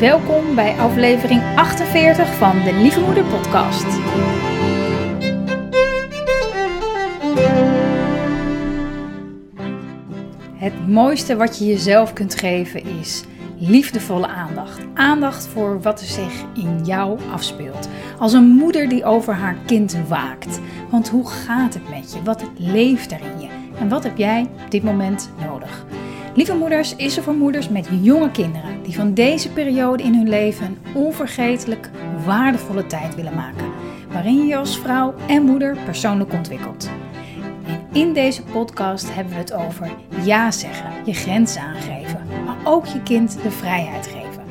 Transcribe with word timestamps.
Welkom 0.00 0.54
bij 0.54 0.78
aflevering 0.78 1.42
48 1.54 2.34
van 2.34 2.62
de 2.62 2.72
Lieve 2.72 3.00
Moeder 3.00 3.24
Podcast. 3.24 3.84
Het 10.54 10.88
mooiste 10.88 11.36
wat 11.36 11.58
je 11.58 11.66
jezelf 11.66 12.12
kunt 12.12 12.34
geven 12.34 12.84
is 12.84 13.24
liefdevolle 13.58 14.26
aandacht. 14.26 14.80
Aandacht 14.94 15.46
voor 15.46 15.80
wat 15.80 16.00
er 16.00 16.06
zich 16.06 16.44
in 16.54 16.84
jou 16.84 17.18
afspeelt. 17.32 17.88
Als 18.18 18.32
een 18.32 18.48
moeder 18.48 18.88
die 18.88 19.04
over 19.04 19.34
haar 19.34 19.56
kind 19.66 19.96
waakt. 20.08 20.60
Want 20.90 21.08
hoe 21.08 21.28
gaat 21.28 21.74
het 21.74 21.88
met 21.88 22.12
je? 22.12 22.22
Wat 22.22 22.44
leeft 22.56 23.12
er 23.12 23.20
in 23.20 23.40
je? 23.40 23.48
En 23.78 23.88
wat 23.88 24.02
heb 24.02 24.16
jij 24.16 24.46
op 24.64 24.70
dit 24.70 24.82
moment 24.82 25.30
nodig? 25.46 25.84
Lieve 26.36 26.54
Moeders 26.54 26.96
is 26.96 27.16
er 27.16 27.22
voor 27.22 27.34
moeders 27.34 27.68
met 27.68 27.88
jonge 28.00 28.30
kinderen 28.30 28.82
die 28.82 28.94
van 28.94 29.14
deze 29.14 29.50
periode 29.50 30.02
in 30.02 30.14
hun 30.14 30.28
leven 30.28 30.66
een 30.66 30.94
onvergetelijk 30.94 31.90
waardevolle 32.24 32.86
tijd 32.86 33.14
willen 33.14 33.34
maken, 33.34 33.72
waarin 34.12 34.46
je 34.46 34.56
als 34.56 34.78
vrouw 34.78 35.14
en 35.28 35.42
moeder 35.42 35.76
persoonlijk 35.84 36.32
ontwikkelt. 36.32 36.90
En 37.66 37.86
in 37.92 38.12
deze 38.12 38.42
podcast 38.42 39.14
hebben 39.14 39.32
we 39.32 39.38
het 39.38 39.52
over 39.52 39.90
ja 40.24 40.50
zeggen, 40.50 40.90
je 41.04 41.12
grenzen 41.12 41.62
aangeven, 41.62 42.26
maar 42.44 42.56
ook 42.64 42.86
je 42.86 43.02
kind 43.02 43.38
de 43.42 43.50
vrijheid 43.50 44.06
geven. 44.06 44.44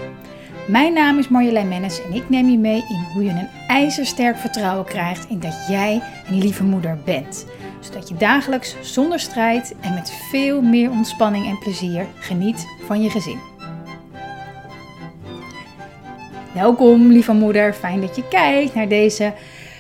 Mijn 0.68 0.94
naam 0.94 1.18
is 1.18 1.28
Marjolein 1.28 1.68
Mennis 1.68 2.02
en 2.04 2.14
ik 2.14 2.30
neem 2.30 2.50
je 2.50 2.58
mee 2.58 2.86
in 2.90 3.06
hoe 3.14 3.24
je 3.24 3.30
een 3.30 3.50
ijzersterk 3.68 4.38
vertrouwen 4.38 4.86
krijgt 4.86 5.30
in 5.30 5.40
dat 5.40 5.66
jij 5.68 6.02
een 6.28 6.38
lieve 6.38 6.64
moeder 6.64 6.98
bent 7.04 7.46
zodat 7.86 8.10
je 8.10 8.16
dagelijks 8.16 8.76
zonder 8.82 9.20
strijd 9.20 9.76
en 9.82 9.94
met 9.94 10.12
veel 10.30 10.62
meer 10.62 10.92
ontspanning 10.92 11.46
en 11.46 11.60
plezier 11.60 12.08
geniet 12.20 12.68
van 12.86 13.02
je 13.02 13.10
gezin. 13.10 13.40
Welkom, 16.54 17.08
lieve 17.12 17.34
moeder. 17.34 17.74
Fijn 17.74 18.02
dat 18.02 18.16
je 18.16 18.28
kijkt 18.28 18.76
naar 18.76 18.88
deze 18.88 19.34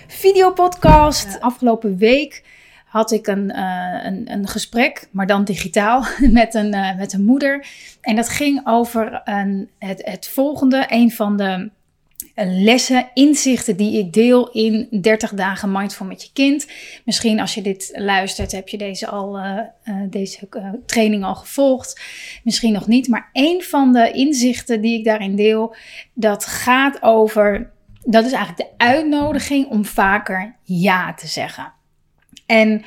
videopodcast. 0.07 1.39
Afgelopen 1.39 1.97
week 1.97 2.43
had 2.85 3.11
ik 3.11 3.27
een, 3.27 3.51
uh, 3.55 3.99
een, 4.03 4.31
een, 4.31 4.47
gesprek, 4.47 5.07
maar 5.11 5.27
dan 5.27 5.43
digitaal, 5.43 6.05
met 6.31 6.53
een, 6.53 6.75
uh, 6.75 6.97
met 6.97 7.13
een 7.13 7.25
moeder. 7.25 7.67
En 8.01 8.15
dat 8.15 8.29
ging 8.29 8.61
over 8.63 9.21
een, 9.23 9.69
het, 9.79 10.01
het 10.05 10.27
volgende. 10.27 10.85
Een 10.87 11.11
van 11.11 11.37
de 11.37 11.69
lessen, 12.35 13.09
inzichten 13.13 13.77
die 13.77 13.97
ik 13.99 14.13
deel 14.13 14.49
in 14.51 14.87
30 15.01 15.33
dagen 15.33 15.71
mindful 15.71 16.05
met 16.05 16.23
je 16.23 16.29
kind. 16.33 16.67
Misschien 17.05 17.39
als 17.39 17.53
je 17.53 17.61
dit 17.61 17.91
luistert, 17.93 18.51
heb 18.51 18.67
je 18.67 18.77
deze, 18.77 19.07
al, 19.07 19.39
uh, 19.39 19.59
uh, 19.85 19.95
deze 20.09 20.47
uh, 20.51 20.69
training 20.85 21.23
al 21.23 21.35
gevolgd. 21.35 22.01
Misschien 22.43 22.73
nog 22.73 22.87
niet. 22.87 23.07
Maar 23.07 23.29
een 23.33 23.63
van 23.63 23.93
de 23.93 24.11
inzichten 24.11 24.81
die 24.81 24.97
ik 24.97 25.05
daarin 25.05 25.35
deel, 25.35 25.75
dat 26.13 26.45
gaat 26.45 27.01
over. 27.01 27.71
Dat 28.03 28.25
is 28.25 28.31
eigenlijk 28.31 28.69
de 28.69 28.85
uitnodiging 28.85 29.67
om 29.67 29.85
vaker 29.85 30.55
ja 30.63 31.13
te 31.13 31.27
zeggen. 31.27 31.73
En 32.45 32.83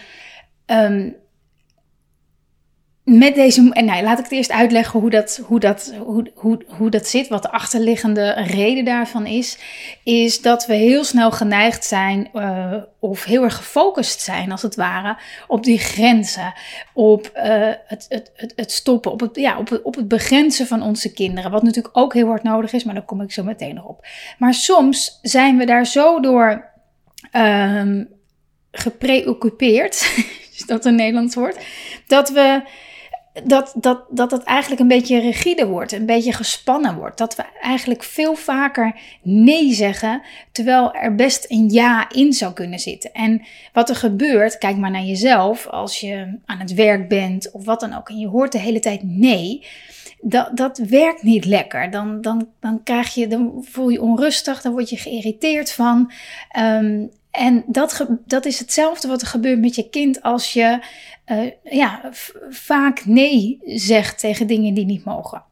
um, 0.67 1.17
met 3.09 3.35
deze. 3.35 3.71
En 3.73 3.85
nou, 3.85 4.03
laat 4.03 4.19
ik 4.19 4.25
het 4.25 4.33
eerst 4.33 4.51
uitleggen 4.51 5.01
hoe 5.01 5.11
dat, 5.11 5.41
hoe, 5.47 5.61
dat, 5.61 5.95
hoe, 5.99 6.31
hoe, 6.35 6.65
hoe 6.67 6.91
dat 6.91 7.07
zit. 7.07 7.29
Wat 7.29 7.43
de 7.43 7.51
achterliggende 7.51 8.31
reden 8.31 8.85
daarvan 8.85 9.27
is. 9.27 9.59
Is 10.05 10.41
dat 10.43 10.67
we 10.67 10.75
heel 10.75 11.05
snel 11.05 11.31
geneigd 11.31 11.85
zijn. 11.85 12.29
Uh, 12.35 12.75
of 12.99 13.25
heel 13.25 13.43
erg 13.43 13.57
gefocust 13.57 14.21
zijn, 14.21 14.53
als 14.53 14.63
het 14.63 14.75
ware. 14.75 15.17
Op 15.47 15.65
die 15.65 15.79
grenzen. 15.79 16.53
Op 16.95 17.31
het, 17.33 18.07
het, 18.09 18.31
het, 18.35 18.53
het, 18.57 18.73
stoppen. 18.73 19.13
Op 19.13 19.21
het, 19.21 19.37
ja, 19.37 19.59
op, 19.59 19.69
het, 19.69 19.83
op 19.83 19.95
het 19.95 20.09
begrenzen 20.09 20.67
van 20.67 20.83
onze 20.83 21.13
kinderen. 21.13 21.51
Wat 21.51 21.63
natuurlijk 21.63 21.97
ook 21.97 22.15
heel 22.15 22.27
hard 22.27 22.43
nodig 22.43 22.73
is. 22.73 22.85
Maar 22.85 22.95
daar 22.95 23.05
kom 23.05 23.21
ik 23.21 23.33
zo 23.33 23.43
meteen 23.43 23.75
nog 23.75 23.85
op. 23.85 24.07
Maar 24.39 24.55
soms 24.55 25.19
zijn 25.23 25.57
we 25.57 25.67
daar 25.67 25.87
zo 25.87 26.21
door. 26.21 26.67
Um, 27.33 28.17
gepreoccupeerd. 28.73 29.95
is 30.57 30.65
dat 30.67 30.85
een 30.85 30.95
Nederlands 30.95 31.35
woord? 31.35 31.65
Dat 32.07 32.31
we 32.31 32.63
dat, 33.45 33.73
dat, 33.77 34.05
dat 34.11 34.31
het 34.31 34.43
eigenlijk 34.43 34.81
een 34.81 34.89
beetje 34.89 35.21
rigide 35.21 35.67
wordt, 35.67 35.93
een 35.93 36.07
beetje 36.07 36.33
gespannen 36.33 36.97
wordt. 36.97 37.19
Dat 37.19 37.37
we 37.37 37.45
eigenlijk 37.61 38.03
veel 38.03 38.35
vaker 38.35 38.95
nee 39.23 39.73
zeggen, 39.73 40.23
terwijl 40.53 40.95
er 40.95 41.15
best 41.15 41.45
een 41.49 41.69
ja 41.69 42.11
in 42.11 42.33
zou 42.33 42.53
kunnen 42.53 42.79
zitten. 42.79 43.13
En 43.13 43.43
wat 43.73 43.89
er 43.89 43.97
gebeurt, 43.97 44.59
kijk 44.59 44.77
maar 44.77 44.91
naar 44.91 45.03
jezelf, 45.03 45.67
als 45.67 46.01
je 46.01 46.39
aan 46.47 46.59
het 46.59 46.75
werk 46.75 47.09
bent 47.09 47.51
of 47.51 47.65
wat 47.65 47.81
dan 47.81 47.97
ook, 47.97 48.09
en 48.09 48.19
je 48.19 48.29
hoort 48.29 48.53
de 48.53 48.59
hele 48.59 48.81
tijd 48.81 49.03
nee. 49.03 49.67
Dat, 50.21 50.57
dat 50.57 50.79
werkt 50.79 51.23
niet 51.23 51.45
lekker. 51.45 51.91
Dan, 51.91 52.21
dan, 52.21 52.49
dan, 52.61 52.83
krijg 52.83 53.15
je, 53.15 53.27
dan 53.27 53.65
voel 53.69 53.89
je 53.89 54.03
onrustig, 54.03 54.63
dan 54.63 54.73
word 54.73 54.91
je 54.91 54.97
geïrriteerd 54.97 55.73
van. 55.73 56.13
Um, 56.59 57.11
en 57.31 57.65
dat, 57.67 58.07
dat 58.27 58.45
is 58.45 58.59
hetzelfde 58.59 59.09
wat 59.09 59.21
er 59.21 59.27
gebeurt 59.27 59.61
met 59.61 59.75
je 59.75 59.89
kind 59.89 60.23
als 60.23 60.53
je 60.53 60.79
uh, 61.31 61.51
ja, 61.63 62.01
vaak 62.51 63.05
nee 63.05 63.59
zegt 63.65 64.19
tegen 64.19 64.47
dingen 64.47 64.75
die 64.75 64.85
niet 64.85 65.05
mogen. 65.05 65.43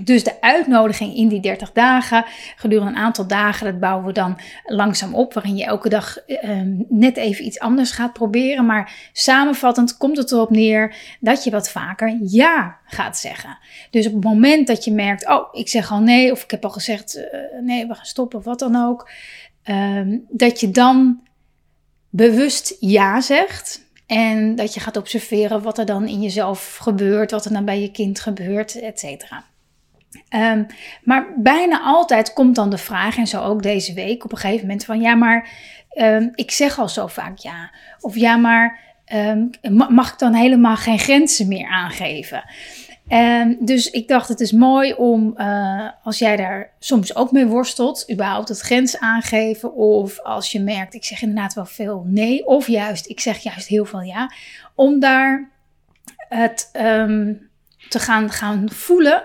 Dus 0.00 0.24
de 0.24 0.40
uitnodiging 0.40 1.14
in 1.14 1.28
die 1.28 1.40
30 1.40 1.72
dagen, 1.72 2.24
gedurende 2.56 2.90
een 2.90 3.04
aantal 3.04 3.26
dagen, 3.26 3.66
dat 3.66 3.80
bouwen 3.80 4.06
we 4.06 4.12
dan 4.12 4.38
langzaam 4.64 5.14
op, 5.14 5.34
waarin 5.34 5.56
je 5.56 5.64
elke 5.64 5.88
dag 5.88 6.18
uh, 6.26 6.60
net 6.88 7.16
even 7.16 7.44
iets 7.44 7.58
anders 7.58 7.90
gaat 7.90 8.12
proberen. 8.12 8.66
Maar 8.66 9.10
samenvattend 9.12 9.96
komt 9.96 10.16
het 10.16 10.32
erop 10.32 10.50
neer 10.50 10.96
dat 11.20 11.44
je 11.44 11.50
wat 11.50 11.70
vaker 11.70 12.18
ja 12.22 12.78
gaat 12.84 13.18
zeggen. 13.18 13.58
Dus 13.90 14.06
op 14.06 14.12
het 14.12 14.24
moment 14.24 14.66
dat 14.66 14.84
je 14.84 14.92
merkt, 14.92 15.28
oh, 15.28 15.48
ik 15.52 15.68
zeg 15.68 15.90
al 15.90 16.00
nee, 16.00 16.32
of 16.32 16.42
ik 16.42 16.50
heb 16.50 16.64
al 16.64 16.70
gezegd, 16.70 17.16
uh, 17.16 17.24
nee, 17.62 17.86
we 17.86 17.94
gaan 17.94 18.04
stoppen, 18.04 18.38
of 18.38 18.44
wat 18.44 18.58
dan 18.58 18.76
ook, 18.76 19.10
um, 19.64 20.24
dat 20.28 20.60
je 20.60 20.70
dan 20.70 21.20
bewust 22.10 22.76
ja 22.80 23.20
zegt. 23.20 23.86
En 24.08 24.54
dat 24.54 24.74
je 24.74 24.80
gaat 24.80 24.96
observeren 24.96 25.62
wat 25.62 25.78
er 25.78 25.86
dan 25.86 26.06
in 26.06 26.20
jezelf 26.20 26.76
gebeurt, 26.76 27.30
wat 27.30 27.44
er 27.44 27.52
dan 27.52 27.64
bij 27.64 27.80
je 27.80 27.90
kind 27.90 28.20
gebeurt, 28.20 28.80
et 28.80 28.98
cetera. 28.98 29.44
Um, 30.34 30.66
maar 31.02 31.26
bijna 31.36 31.80
altijd 31.80 32.32
komt 32.32 32.54
dan 32.54 32.70
de 32.70 32.78
vraag, 32.78 33.16
en 33.16 33.26
zo 33.26 33.42
ook 33.42 33.62
deze 33.62 33.92
week 33.92 34.24
op 34.24 34.32
een 34.32 34.38
gegeven 34.38 34.66
moment, 34.66 34.84
van 34.84 35.00
ja, 35.00 35.14
maar 35.14 35.48
um, 35.98 36.30
ik 36.34 36.50
zeg 36.50 36.78
al 36.78 36.88
zo 36.88 37.06
vaak 37.06 37.38
ja. 37.38 37.70
Of 38.00 38.16
ja, 38.16 38.36
maar 38.36 38.80
um, 39.14 39.50
mag 39.88 40.12
ik 40.12 40.18
dan 40.18 40.34
helemaal 40.34 40.76
geen 40.76 40.98
grenzen 40.98 41.48
meer 41.48 41.68
aangeven? 41.68 42.44
Um, 43.12 43.56
dus 43.60 43.90
ik 43.90 44.08
dacht, 44.08 44.28
het 44.28 44.40
is 44.40 44.52
mooi 44.52 44.92
om, 44.92 45.34
uh, 45.36 45.88
als 46.02 46.18
jij 46.18 46.36
daar 46.36 46.70
soms 46.78 47.16
ook 47.16 47.32
mee 47.32 47.46
worstelt, 47.46 48.10
überhaupt 48.12 48.48
het 48.48 48.60
grens 48.60 48.98
aangeven. 48.98 49.74
Of 49.74 50.20
als 50.20 50.52
je 50.52 50.60
merkt, 50.60 50.94
ik 50.94 51.04
zeg 51.04 51.22
inderdaad 51.22 51.54
wel 51.54 51.66
veel 51.66 52.02
nee. 52.06 52.46
Of 52.46 52.66
juist, 52.66 53.08
ik 53.08 53.20
zeg 53.20 53.38
juist 53.38 53.68
heel 53.68 53.84
veel 53.84 54.00
ja. 54.00 54.32
Om 54.74 55.00
daar 55.00 55.50
het 56.16 56.70
um, 56.72 57.48
te 57.88 57.98
gaan, 57.98 58.30
gaan 58.30 58.70
voelen 58.70 59.24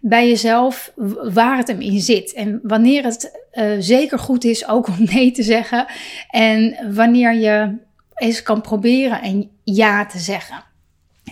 bij 0.00 0.28
jezelf 0.28 0.92
waar 1.32 1.56
het 1.56 1.68
hem 1.68 1.80
in 1.80 2.00
zit. 2.00 2.32
En 2.32 2.60
wanneer 2.62 3.04
het 3.04 3.46
uh, 3.52 3.72
zeker 3.78 4.18
goed 4.18 4.44
is 4.44 4.68
ook 4.68 4.88
om 4.88 4.96
nee 4.98 5.30
te 5.30 5.42
zeggen. 5.42 5.86
En 6.30 6.76
wanneer 6.94 7.34
je 7.34 7.76
eens 8.14 8.42
kan 8.42 8.60
proberen 8.60 9.22
en 9.22 9.50
ja 9.64 10.06
te 10.06 10.18
zeggen. 10.18 10.64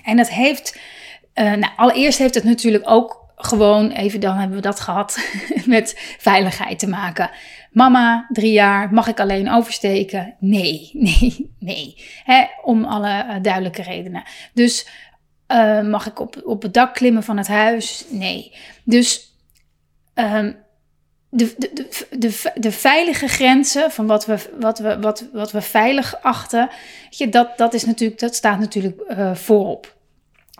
En 0.05 0.17
dat 0.17 0.29
heeft 0.31 0.79
uh, 1.39 1.53
nou, 1.53 1.73
allereerst 1.77 2.19
heeft 2.19 2.35
het 2.35 2.45
natuurlijk 2.45 2.91
ook 2.91 3.25
gewoon, 3.37 3.91
even 3.91 4.21
dan 4.21 4.37
hebben 4.37 4.57
we 4.57 4.63
dat 4.63 4.81
gehad, 4.81 5.19
met 5.67 5.95
veiligheid 6.19 6.79
te 6.79 6.89
maken. 6.89 7.31
Mama, 7.71 8.27
drie 8.33 8.53
jaar, 8.53 8.93
mag 8.93 9.09
ik 9.09 9.21
alleen 9.21 9.51
oversteken? 9.51 10.35
Nee, 10.39 10.91
nee, 11.09 11.55
nee. 11.59 12.05
Hè, 12.25 12.45
om 12.63 12.85
alle 12.85 13.25
uh, 13.29 13.35
duidelijke 13.43 13.83
redenen. 13.83 14.23
Dus 14.53 14.89
uh, 15.49 15.83
mag 15.83 16.07
ik 16.07 16.21
op, 16.21 16.41
op 16.45 16.63
het 16.63 16.75
dak 16.75 16.95
klimmen 16.95 17.23
van 17.23 17.37
het 17.37 17.49
huis? 17.49 18.05
Nee. 18.09 18.53
Dus 18.85 19.35
um, 20.15 20.57
de, 21.29 21.55
de, 21.59 21.71
de, 21.75 22.17
de, 22.19 22.53
de 22.55 22.73
veilige 22.73 23.29
grenzen 23.29 23.91
van 23.91 24.07
wat 24.07 24.27
we, 24.27 24.39
wat 24.61 24.79
we, 24.79 25.01
wat, 25.01 25.29
wat 25.33 25.53
we 25.53 25.61
veilig 25.61 26.23
achten, 26.23 26.71
je, 27.11 27.29
dat, 27.29 27.59
dat, 27.59 27.75
is 27.75 27.85
natuurlijk, 27.85 28.21
dat 28.21 28.35
staat 28.35 28.59
natuurlijk 28.59 29.03
uh, 29.09 29.35
voorop. 29.35 29.96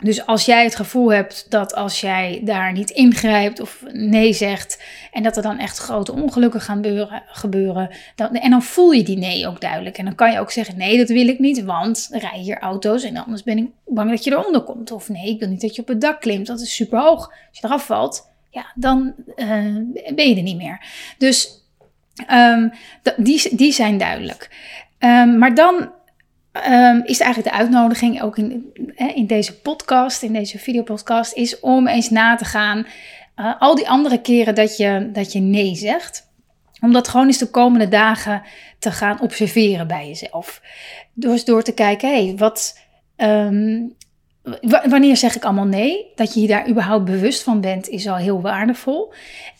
Dus 0.03 0.25
als 0.25 0.45
jij 0.45 0.63
het 0.63 0.75
gevoel 0.75 1.11
hebt 1.11 1.45
dat 1.49 1.75
als 1.75 2.01
jij 2.01 2.41
daar 2.43 2.71
niet 2.71 2.89
ingrijpt 2.89 3.59
of 3.59 3.83
nee 3.91 4.33
zegt 4.33 4.83
en 5.11 5.23
dat 5.23 5.37
er 5.37 5.43
dan 5.43 5.59
echt 5.59 5.77
grote 5.77 6.13
ongelukken 6.13 6.61
gaan 6.61 6.83
gebeuren, 7.27 7.89
dan, 8.15 8.35
en 8.35 8.49
dan 8.49 8.63
voel 8.63 8.91
je 8.91 9.03
die 9.03 9.17
nee 9.17 9.47
ook 9.47 9.61
duidelijk. 9.61 9.97
En 9.97 10.05
dan 10.05 10.15
kan 10.15 10.31
je 10.31 10.39
ook 10.39 10.51
zeggen 10.51 10.77
nee, 10.77 10.97
dat 10.97 11.09
wil 11.09 11.27
ik 11.27 11.39
niet, 11.39 11.63
want 11.63 12.07
er 12.11 12.19
rijden 12.19 12.41
hier 12.41 12.59
auto's 12.59 13.03
en 13.03 13.17
anders 13.17 13.43
ben 13.43 13.57
ik 13.57 13.67
bang 13.85 14.09
dat 14.09 14.23
je 14.23 14.31
eronder 14.31 14.61
komt. 14.61 14.91
Of 14.91 15.09
nee, 15.09 15.29
ik 15.29 15.39
wil 15.39 15.49
niet 15.49 15.61
dat 15.61 15.75
je 15.75 15.81
op 15.81 15.87
het 15.87 16.01
dak 16.01 16.21
klimt, 16.21 16.47
dat 16.47 16.59
is 16.59 16.75
super 16.75 16.99
hoog. 16.99 17.27
Als 17.27 17.59
je 17.59 17.65
eraf 17.65 17.85
valt, 17.85 18.29
ja, 18.49 18.65
dan 18.75 19.13
uh, 19.35 19.45
ben 20.15 20.29
je 20.29 20.35
er 20.35 20.41
niet 20.41 20.57
meer. 20.57 20.85
Dus 21.17 21.63
um, 22.31 22.71
die, 23.17 23.55
die 23.55 23.71
zijn 23.71 23.97
duidelijk. 23.97 24.49
Um, 24.99 25.37
maar 25.37 25.55
dan 25.55 25.95
um, 26.65 27.01
is 27.05 27.19
eigenlijk 27.19 27.53
de 27.53 27.61
uitnodiging, 27.61 28.21
ook 28.21 28.37
in, 28.37 28.73
in 29.15 29.27
deze 29.27 29.59
podcast, 29.59 30.23
in 30.23 30.33
deze 30.33 30.59
videopodcast, 30.59 31.33
is 31.33 31.59
om 31.59 31.87
eens 31.87 32.09
na 32.09 32.35
te 32.35 32.45
gaan. 32.45 32.85
uh, 33.35 33.53
al 33.59 33.75
die 33.75 33.89
andere 33.89 34.21
keren 34.21 34.55
dat 34.55 34.77
je, 34.77 35.09
dat 35.13 35.31
je 35.31 35.39
nee 35.39 35.75
zegt. 35.75 36.25
Om 36.81 36.93
dat 36.93 37.07
gewoon 37.07 37.25
eens 37.25 37.37
de 37.37 37.49
komende 37.49 37.87
dagen 37.87 38.41
te 38.79 38.91
gaan 38.91 39.21
observeren 39.21 39.87
bij 39.87 40.07
jezelf. 40.07 40.61
Dus 41.13 41.45
door 41.45 41.63
te 41.63 41.73
kijken, 41.73 42.09
hé, 42.09 42.25
hey, 42.25 42.35
wat, 42.37 42.79
um, 43.17 43.95
wanneer 44.89 45.17
zeg 45.17 45.35
ik 45.35 45.43
allemaal 45.43 45.65
nee? 45.65 46.05
Dat 46.15 46.33
je 46.33 46.41
je 46.41 46.47
daar 46.47 46.69
überhaupt 46.69 47.05
bewust 47.05 47.43
van 47.43 47.61
bent, 47.61 47.89
is 47.89 48.07
al 48.07 48.15
heel 48.15 48.41
waardevol. 48.41 49.13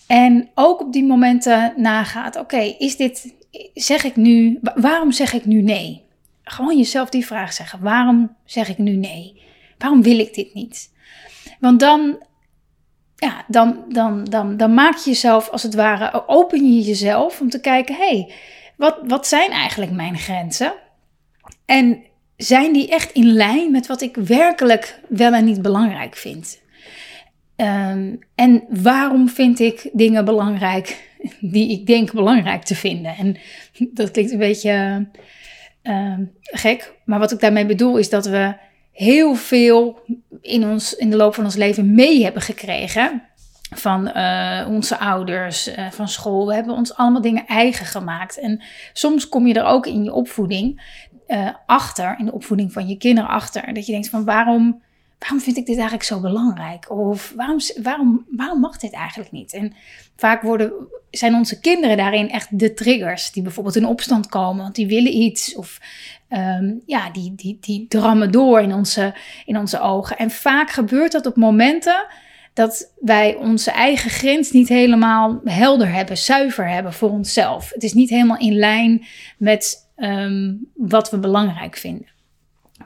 En 0.07 0.49
ook 0.55 0.81
op 0.81 0.93
die 0.93 1.05
momenten 1.05 1.73
nagaat, 1.75 2.35
oké, 2.35 2.75
is 2.77 2.95
dit, 2.95 3.35
zeg 3.73 4.03
ik 4.03 4.15
nu, 4.15 4.59
waarom 4.75 5.11
zeg 5.11 5.33
ik 5.33 5.45
nu 5.45 5.61
nee? 5.61 6.05
Gewoon 6.47 6.77
jezelf 6.77 7.09
die 7.09 7.25
vraag 7.25 7.53
zeggen, 7.53 7.79
waarom 7.81 8.35
zeg 8.45 8.69
ik 8.69 8.77
nu 8.77 8.91
nee? 8.91 9.41
Waarom 9.77 10.01
wil 10.01 10.19
ik 10.19 10.33
dit 10.33 10.53
niet? 10.53 10.91
Want 11.59 11.79
dan, 11.79 12.25
ja, 13.15 13.45
dan, 13.47 13.83
dan, 13.89 14.23
dan, 14.23 14.57
dan 14.57 14.73
maak 14.73 14.97
je 14.97 15.09
jezelf 15.09 15.49
als 15.49 15.63
het 15.63 15.75
ware, 15.75 16.27
open 16.27 16.73
je 16.73 16.81
jezelf 16.81 17.41
om 17.41 17.49
te 17.49 17.59
kijken, 17.59 17.95
hé, 17.95 18.07
hey, 18.07 18.33
wat, 18.77 18.97
wat 19.03 19.27
zijn 19.27 19.51
eigenlijk 19.51 19.91
mijn 19.91 20.17
grenzen? 20.17 20.73
En 21.65 22.03
zijn 22.37 22.73
die 22.73 22.89
echt 22.89 23.11
in 23.11 23.25
lijn 23.25 23.71
met 23.71 23.87
wat 23.87 24.01
ik 24.01 24.15
werkelijk 24.15 24.99
wel 25.09 25.33
en 25.33 25.45
niet 25.45 25.61
belangrijk 25.61 26.15
vind? 26.15 26.61
Ehm, 27.55 28.15
en 28.35 28.63
waarom 28.69 29.29
vind 29.29 29.59
ik 29.59 29.89
dingen 29.93 30.25
belangrijk 30.25 31.09
die 31.39 31.71
ik 31.71 31.85
denk 31.85 32.13
belangrijk 32.13 32.63
te 32.63 32.75
vinden? 32.75 33.15
En 33.15 33.37
dat 33.99 34.11
klinkt 34.11 34.31
een 34.31 34.37
beetje 34.37 35.05
uh, 35.87 36.13
gek, 36.41 36.93
maar 37.05 37.19
wat 37.19 37.31
ik 37.31 37.39
daarmee 37.39 37.65
bedoel 37.65 37.97
is 37.97 38.09
dat 38.09 38.25
we 38.25 38.55
heel 38.91 39.35
veel 39.35 39.99
in, 40.41 40.67
ons, 40.67 40.95
in 40.95 41.09
de 41.09 41.17
loop 41.17 41.33
van 41.33 41.43
ons 41.43 41.55
leven 41.55 41.93
mee 41.93 42.23
hebben 42.23 42.41
gekregen. 42.41 43.23
Van 43.75 44.11
uh, 44.15 44.67
onze 44.69 44.97
ouders, 44.97 45.67
uh, 45.67 45.91
van 45.91 46.07
school. 46.07 46.47
We 46.47 46.53
hebben 46.53 46.75
ons 46.75 46.95
allemaal 46.95 47.21
dingen 47.21 47.45
eigen 47.45 47.85
gemaakt. 47.85 48.39
En 48.39 48.63
soms 48.93 49.29
kom 49.29 49.47
je 49.47 49.53
er 49.53 49.65
ook 49.65 49.85
in 49.85 50.03
je 50.03 50.13
opvoeding 50.13 50.81
uh, 51.27 51.49
achter, 51.65 52.15
in 52.19 52.25
de 52.25 52.31
opvoeding 52.31 52.73
van 52.73 52.87
je 52.87 52.97
kinderen 52.97 53.29
achter. 53.29 53.73
Dat 53.73 53.85
je 53.85 53.91
denkt 53.91 54.09
van 54.09 54.25
waarom, 54.25 54.81
waarom 55.19 55.39
vind 55.39 55.57
ik 55.57 55.65
dit 55.65 55.75
eigenlijk 55.75 56.03
zo 56.03 56.19
belangrijk? 56.19 56.91
Of 56.91 57.33
waarom, 57.35 57.57
waarom, 57.81 58.25
waarom 58.29 58.59
mag 58.59 58.77
dit 58.77 58.91
eigenlijk 58.91 59.31
niet? 59.31 59.53
En 59.53 59.73
vaak 60.15 60.41
worden, 60.41 60.71
zijn 61.11 61.35
onze 61.35 61.59
kinderen 61.59 61.97
daarin 61.97 62.29
echt 62.29 62.59
de 62.59 62.73
triggers. 62.73 63.31
Die 63.31 63.43
bijvoorbeeld 63.43 63.75
in 63.75 63.85
opstand 63.85 64.27
komen, 64.27 64.63
want 64.63 64.75
die 64.75 64.87
willen 64.87 65.15
iets. 65.15 65.55
Of 65.55 65.79
um, 66.29 66.81
ja, 66.85 67.09
die, 67.09 67.33
die, 67.35 67.57
die 67.61 67.85
drammen 67.87 68.31
door 68.31 68.61
in 68.61 68.73
onze, 68.73 69.15
in 69.45 69.57
onze 69.57 69.79
ogen. 69.79 70.17
En 70.17 70.31
vaak 70.31 70.69
gebeurt 70.69 71.11
dat 71.11 71.25
op 71.25 71.35
momenten 71.35 72.05
dat 72.53 72.93
wij 72.99 73.35
onze 73.35 73.71
eigen 73.71 74.09
grens 74.09 74.51
niet 74.51 74.67
helemaal 74.67 75.41
helder 75.43 75.91
hebben, 75.91 76.17
zuiver 76.17 76.69
hebben 76.69 76.93
voor 76.93 77.09
onszelf. 77.09 77.69
Het 77.73 77.83
is 77.83 77.93
niet 77.93 78.09
helemaal 78.09 78.37
in 78.37 78.55
lijn 78.55 79.05
met 79.37 79.89
um, 79.97 80.67
wat 80.75 81.09
we 81.09 81.19
belangrijk 81.19 81.77
vinden. 81.77 82.07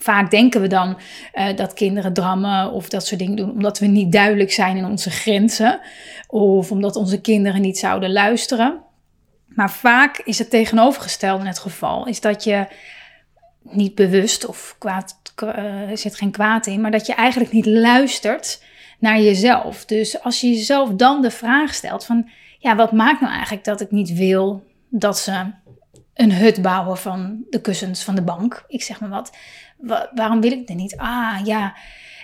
Vaak 0.02 0.32
denken 0.32 0.62
we 0.62 0.68
dan 0.68 0.98
uh, 1.34 1.56
dat 1.56 1.74
kinderen 1.74 2.14
drammen 2.14 2.72
of 2.72 2.90
dat 2.90 3.06
soort 3.06 3.20
dingen 3.20 3.36
doen 3.36 3.52
omdat 3.52 3.80
we 3.80 3.86
niet 3.86 4.12
duidelijk 4.12 4.52
zijn 4.52 4.78
in 4.78 4.86
onze 4.86 5.10
grenzen 5.10 5.80
of 6.28 6.72
omdat 6.72 6.96
onze 6.96 7.22
kinderen 7.22 7.62
niet 7.62 7.78
zouden 7.78 8.12
luisteren. 8.12 8.80
Maar 9.48 9.72
vaak 9.72 10.18
is 10.18 10.40
het 10.40 10.50
tegenovergestelde 10.50 11.48
het 11.48 11.60
geval, 11.60 12.08
is 12.08 12.22
dat 12.22 12.44
je 12.44 12.68
niet 13.62 13.96
bewust 13.96 14.46
of 14.46 14.76
kwaad, 14.78 15.22
uh, 15.44 15.74
zit 15.94 16.16
geen 16.16 16.32
kwaad 16.32 16.68
in, 16.68 16.82
maar 16.82 16.92
dat 16.92 17.06
je 17.06 17.14
eigenlijk 17.14 17.52
niet 17.52 17.66
luistert 17.66 18.64
naar 19.00 19.22
jezelf. 19.22 19.86
Dus 19.86 20.24
als 20.24 20.42
je 20.42 20.48
jezelf 20.48 20.90
dan 20.90 21.22
de 21.22 21.32
vraag 21.32 21.74
stelt 21.74 22.06
van, 22.06 22.30
ja, 22.60 22.76
wat 22.76 22.92
maakt 22.92 23.22
nou 23.22 23.34
eigenlijk 23.34 23.64
dat 23.64 23.82
ik 23.82 23.92
niet 23.92 24.14
wil 24.14 24.64
dat 24.90 25.20
ze 25.20 25.52
een 26.14 26.34
hut 26.34 26.62
bouwen 26.62 26.98
van 26.98 27.44
de 27.50 27.62
kussens 27.62 28.04
van 28.04 28.16
de 28.16 28.22
bank. 28.22 28.64
Ik 28.68 28.84
zeg 28.84 29.00
maar 29.00 29.10
wat. 29.10 29.38
Waarom 30.14 30.42
wil 30.42 30.52
ik 30.52 30.68
dat 30.68 30.78
niet? 30.78 30.98
Ah, 30.98 31.40
ja. 31.44 31.76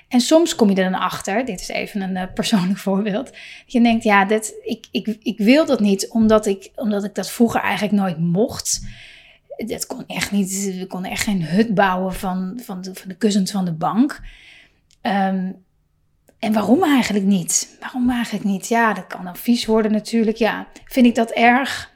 En 0.08 0.20
soms 0.20 0.56
kom 0.56 0.70
je 0.70 0.76
er 0.76 0.92
dan 0.92 1.00
achter, 1.00 1.46
dit 1.46 1.60
is 1.60 1.68
even 1.68 2.02
een 2.02 2.16
uh, 2.16 2.34
persoonlijk 2.34 2.80
voorbeeld. 2.88 3.26
Dat 3.26 3.34
je 3.66 3.82
denkt, 3.82 4.04
ja, 4.04 4.26
dit, 4.26 4.54
ik, 4.64 4.88
ik, 4.92 5.18
ik 5.22 5.38
wil 5.38 5.66
dat 5.66 5.80
niet 5.80 6.10
omdat 6.10 6.46
ik, 6.46 6.72
omdat 6.76 7.04
ik 7.04 7.16
dat 7.16 7.30
vroeger 7.32 7.62
eigenlijk 7.62 7.94
nooit 7.94 8.20
mocht. 8.20 8.86
Dat 9.58 9.86
kon 9.86 10.04
echt 10.08 10.32
niet, 10.32 10.76
we 10.80 10.88
konden 10.88 11.12
echt 11.12 11.24
geen 11.24 11.44
hut 11.44 11.74
bouwen 11.74 12.14
van, 12.14 12.60
van, 12.64 12.82
de, 12.82 12.96
van 12.96 13.10
de 13.10 13.16
kussens 13.16 13.52
van 13.52 13.66
de 13.66 13.74
bank. 13.74 14.22
Um, 15.02 15.66
en 16.40 16.54
waarom 16.54 16.84
eigenlijk 16.84 17.26
niet? 17.26 17.78
Waarom 17.80 18.10
eigenlijk 18.10 18.46
niet? 18.46 18.68
Ja, 18.68 18.94
dat 18.94 19.08
kan 19.08 19.24
dan 19.24 19.36
vies 19.36 19.66
worden 19.66 19.92
natuurlijk. 19.92 20.38
Ja, 20.38 20.68
vind 20.86 21.06
ik 21.06 21.16
dat 21.16 21.32
erg? 21.32 21.96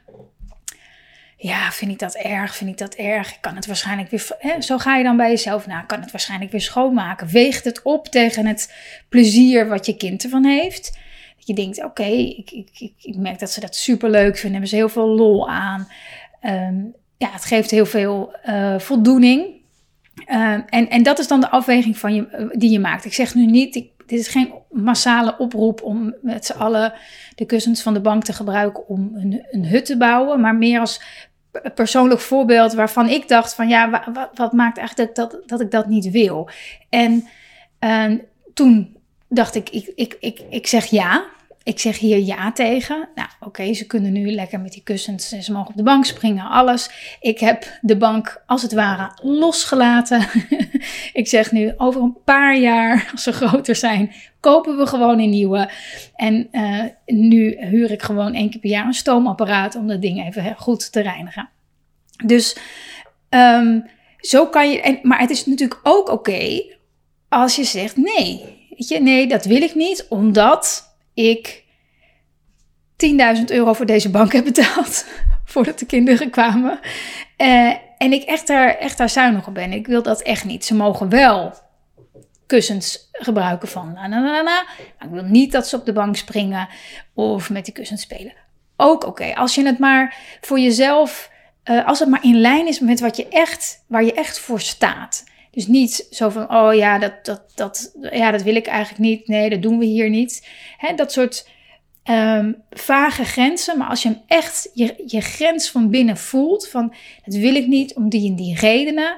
Ja, 1.42 1.70
vind 1.70 1.90
ik 1.90 1.98
dat 1.98 2.14
erg? 2.14 2.56
Vind 2.56 2.70
ik 2.70 2.78
dat 2.78 2.94
erg? 2.94 3.30
Ik 3.32 3.40
kan 3.40 3.56
het 3.56 3.66
waarschijnlijk 3.66 4.10
weer. 4.10 4.28
Hè, 4.38 4.60
zo 4.60 4.78
ga 4.78 4.96
je 4.96 5.04
dan 5.04 5.16
bij 5.16 5.30
jezelf 5.30 5.66
na. 5.66 5.80
kan 5.80 6.00
het 6.00 6.10
waarschijnlijk 6.10 6.50
weer 6.50 6.60
schoonmaken. 6.60 7.28
Weegt 7.28 7.64
het 7.64 7.82
op 7.82 8.08
tegen 8.08 8.46
het 8.46 8.74
plezier 9.08 9.68
wat 9.68 9.86
je 9.86 9.96
kind 9.96 10.24
ervan 10.24 10.44
heeft? 10.44 10.98
Dat 11.36 11.46
je 11.46 11.54
denkt: 11.54 11.84
oké, 11.84 12.04
ik, 12.04 12.50
ik, 12.50 12.68
ik, 12.78 12.94
ik, 13.02 13.16
merk 13.16 13.38
dat 13.38 13.50
ze 13.50 13.60
dat 13.60 13.76
super 13.76 14.10
leuk 14.10 14.34
vinden. 14.34 14.50
Hebben 14.50 14.68
ze 14.68 14.76
heel 14.76 14.88
veel 14.88 15.08
lol 15.08 15.48
aan. 15.48 15.88
Ehm, 16.40 16.84
ja, 17.16 17.30
het 17.30 17.44
geeft 17.44 17.70
heel 17.70 17.86
veel 17.86 18.36
uh, 18.46 18.78
voldoening. 18.78 19.60
Uh, 20.30 20.52
en, 20.52 20.88
en 20.88 21.02
dat 21.02 21.18
is 21.18 21.28
dan 21.28 21.40
de 21.40 21.50
afweging 21.50 21.98
van 21.98 22.14
je, 22.14 22.28
uh, 22.38 22.48
die 22.52 22.70
je 22.70 22.80
maakt. 22.80 23.04
Ik 23.04 23.14
zeg 23.14 23.34
nu 23.34 23.46
niet, 23.46 23.74
ik, 23.74 23.90
dit 24.06 24.18
is 24.18 24.28
geen 24.28 24.52
massale 24.70 25.38
oproep 25.38 25.82
om 25.82 26.14
met 26.22 26.46
z'n 26.46 26.58
allen 26.58 26.92
de 27.34 27.44
kussens 27.44 27.82
van 27.82 27.94
de 27.94 28.00
bank 28.00 28.24
te 28.24 28.32
gebruiken 28.32 28.88
om 28.88 29.10
een, 29.14 29.46
een 29.50 29.66
hut 29.66 29.84
te 29.84 29.96
bouwen, 29.96 30.40
maar 30.40 30.54
meer 30.54 30.80
als 30.80 31.00
persoonlijk 31.74 32.20
voorbeeld 32.20 32.72
waarvan 32.72 33.08
ik 33.08 33.28
dacht 33.28 33.54
van 33.54 33.68
ja, 33.68 34.02
wat, 34.34 34.52
maakt 34.52 34.78
eigenlijk 34.78 35.14
dat, 35.14 35.38
dat, 35.46 35.60
ik 35.60 35.70
dat 35.70 35.86
niet 35.86 36.10
wil? 36.10 36.50
En 36.88 37.28
uh, 37.80 38.18
toen 38.54 38.96
dacht 39.28 39.54
ik, 39.54 39.68
ik, 39.70 39.92
ik, 39.94 40.16
ik, 40.20 40.40
ik 40.50 40.66
zeg 40.66 40.84
ja. 40.84 41.24
Ik 41.64 41.78
zeg 41.78 41.98
hier 41.98 42.18
ja 42.18 42.52
tegen. 42.52 43.08
Nou, 43.14 43.28
oké, 43.40 43.74
ze 43.74 43.86
kunnen 43.86 44.12
nu 44.12 44.30
lekker 44.30 44.60
met 44.60 44.72
die 44.72 44.82
kussens, 44.82 45.28
ze 45.28 45.52
mogen 45.52 45.70
op 45.70 45.76
de 45.76 45.82
bank 45.82 46.04
springen, 46.04 46.48
alles. 46.48 46.90
Ik 47.20 47.38
heb 47.38 47.78
de 47.80 47.96
bank 47.96 48.42
als 48.46 48.62
het 48.62 48.72
ware 48.72 49.18
losgelaten. 49.22 50.26
ik 51.12 51.28
zeg 51.28 51.52
nu, 51.52 51.72
over 51.76 52.02
een 52.02 52.16
paar 52.24 52.58
jaar, 52.58 53.08
als 53.12 53.22
ze 53.22 53.32
groter 53.32 53.76
zijn, 53.76 54.12
kopen 54.40 54.76
we 54.76 54.86
gewoon 54.86 55.18
een 55.18 55.30
nieuwe. 55.30 55.70
En 56.16 56.48
uh, 56.52 56.84
nu 57.06 57.56
huur 57.58 57.90
ik 57.90 58.02
gewoon 58.02 58.34
één 58.34 58.50
keer 58.50 58.60
per 58.60 58.70
jaar 58.70 58.86
een 58.86 58.92
stoomapparaat 58.92 59.74
om 59.74 59.86
dat 59.86 60.02
ding 60.02 60.26
even 60.26 60.54
goed 60.58 60.92
te 60.92 61.00
reinigen. 61.00 61.48
Dus 62.24 62.56
um, 63.30 63.86
zo 64.18 64.46
kan 64.46 64.70
je. 64.70 64.80
En, 64.80 64.98
maar 65.02 65.20
het 65.20 65.30
is 65.30 65.46
natuurlijk 65.46 65.80
ook 65.82 66.08
oké 66.08 66.62
als 67.32 67.56
je 67.56 67.64
zegt 67.64 67.96
nee. 67.96 68.60
Weet 68.70 68.88
je, 68.88 69.00
nee, 69.00 69.26
dat 69.26 69.44
wil 69.44 69.62
ik 69.62 69.74
niet, 69.74 70.06
omdat 70.08 70.94
ik 71.14 71.61
10.000 73.38 73.44
euro 73.46 73.72
voor 73.72 73.86
deze 73.86 74.10
bank 74.10 74.32
heb 74.32 74.44
betaald. 74.44 75.06
voordat 75.52 75.78
de 75.78 75.86
kinderen 75.86 76.30
kwamen. 76.30 76.80
Uh, 77.38 77.72
en 77.98 78.12
ik 78.12 78.22
echt 78.22 78.46
daar, 78.46 78.76
echt 78.76 78.98
daar 78.98 79.10
zuinig 79.10 79.46
op 79.46 79.54
ben. 79.54 79.72
Ik 79.72 79.86
wil 79.86 80.02
dat 80.02 80.22
echt 80.22 80.44
niet. 80.44 80.64
Ze 80.64 80.74
mogen 80.74 81.08
wel 81.08 81.52
kussens 82.46 83.08
gebruiken 83.12 83.68
van 83.68 83.92
na, 83.92 84.06
na, 84.06 84.20
na, 84.20 84.30
na. 84.30 84.42
Maar 84.42 85.08
ik 85.08 85.10
wil 85.10 85.24
niet 85.24 85.52
dat 85.52 85.68
ze 85.68 85.76
op 85.76 85.84
de 85.84 85.92
bank 85.92 86.16
springen 86.16 86.68
of 87.14 87.50
met 87.50 87.64
die 87.64 87.74
kussens 87.74 88.02
spelen. 88.02 88.32
Ook 88.76 89.06
oké. 89.06 89.34
Als 89.34 89.54
je 89.54 89.66
het 89.66 89.78
maar 89.78 90.16
voor 90.40 90.58
jezelf, 90.58 91.30
uh, 91.64 91.86
als 91.86 91.98
het 91.98 92.08
maar 92.08 92.24
in 92.24 92.40
lijn 92.40 92.66
is 92.66 92.80
met 92.80 93.00
wat 93.00 93.16
je 93.16 93.28
echt, 93.28 93.84
waar 93.86 94.04
je 94.04 94.12
echt 94.12 94.38
voor 94.38 94.60
staat. 94.60 95.24
Dus 95.50 95.66
niet 95.66 96.06
zo 96.10 96.28
van, 96.28 96.54
oh 96.54 96.74
ja, 96.74 96.98
dat, 96.98 97.12
dat, 97.22 97.52
dat, 97.54 97.94
ja, 98.10 98.30
dat 98.30 98.42
wil 98.42 98.56
ik 98.56 98.66
eigenlijk 98.66 99.00
niet. 99.00 99.28
Nee, 99.28 99.50
dat 99.50 99.62
doen 99.62 99.78
we 99.78 99.84
hier 99.84 100.10
niet. 100.10 100.48
Hè, 100.76 100.94
dat 100.94 101.12
soort 101.12 101.48
um, 102.10 102.62
vage 102.70 103.24
grenzen. 103.24 103.78
Maar 103.78 103.88
als 103.88 104.02
je 104.02 104.08
hem 104.08 104.20
echt, 104.26 104.70
je, 104.74 105.20
grens 105.20 105.70
van 105.70 105.90
binnen 105.90 106.16
voelt, 106.16 106.68
van 106.68 106.94
dat 107.24 107.34
wil 107.34 107.54
ik 107.54 107.66
niet 107.66 107.94
om 107.94 108.08
die 108.08 108.28
en 108.30 108.36
die 108.36 108.58
redenen. 108.58 109.16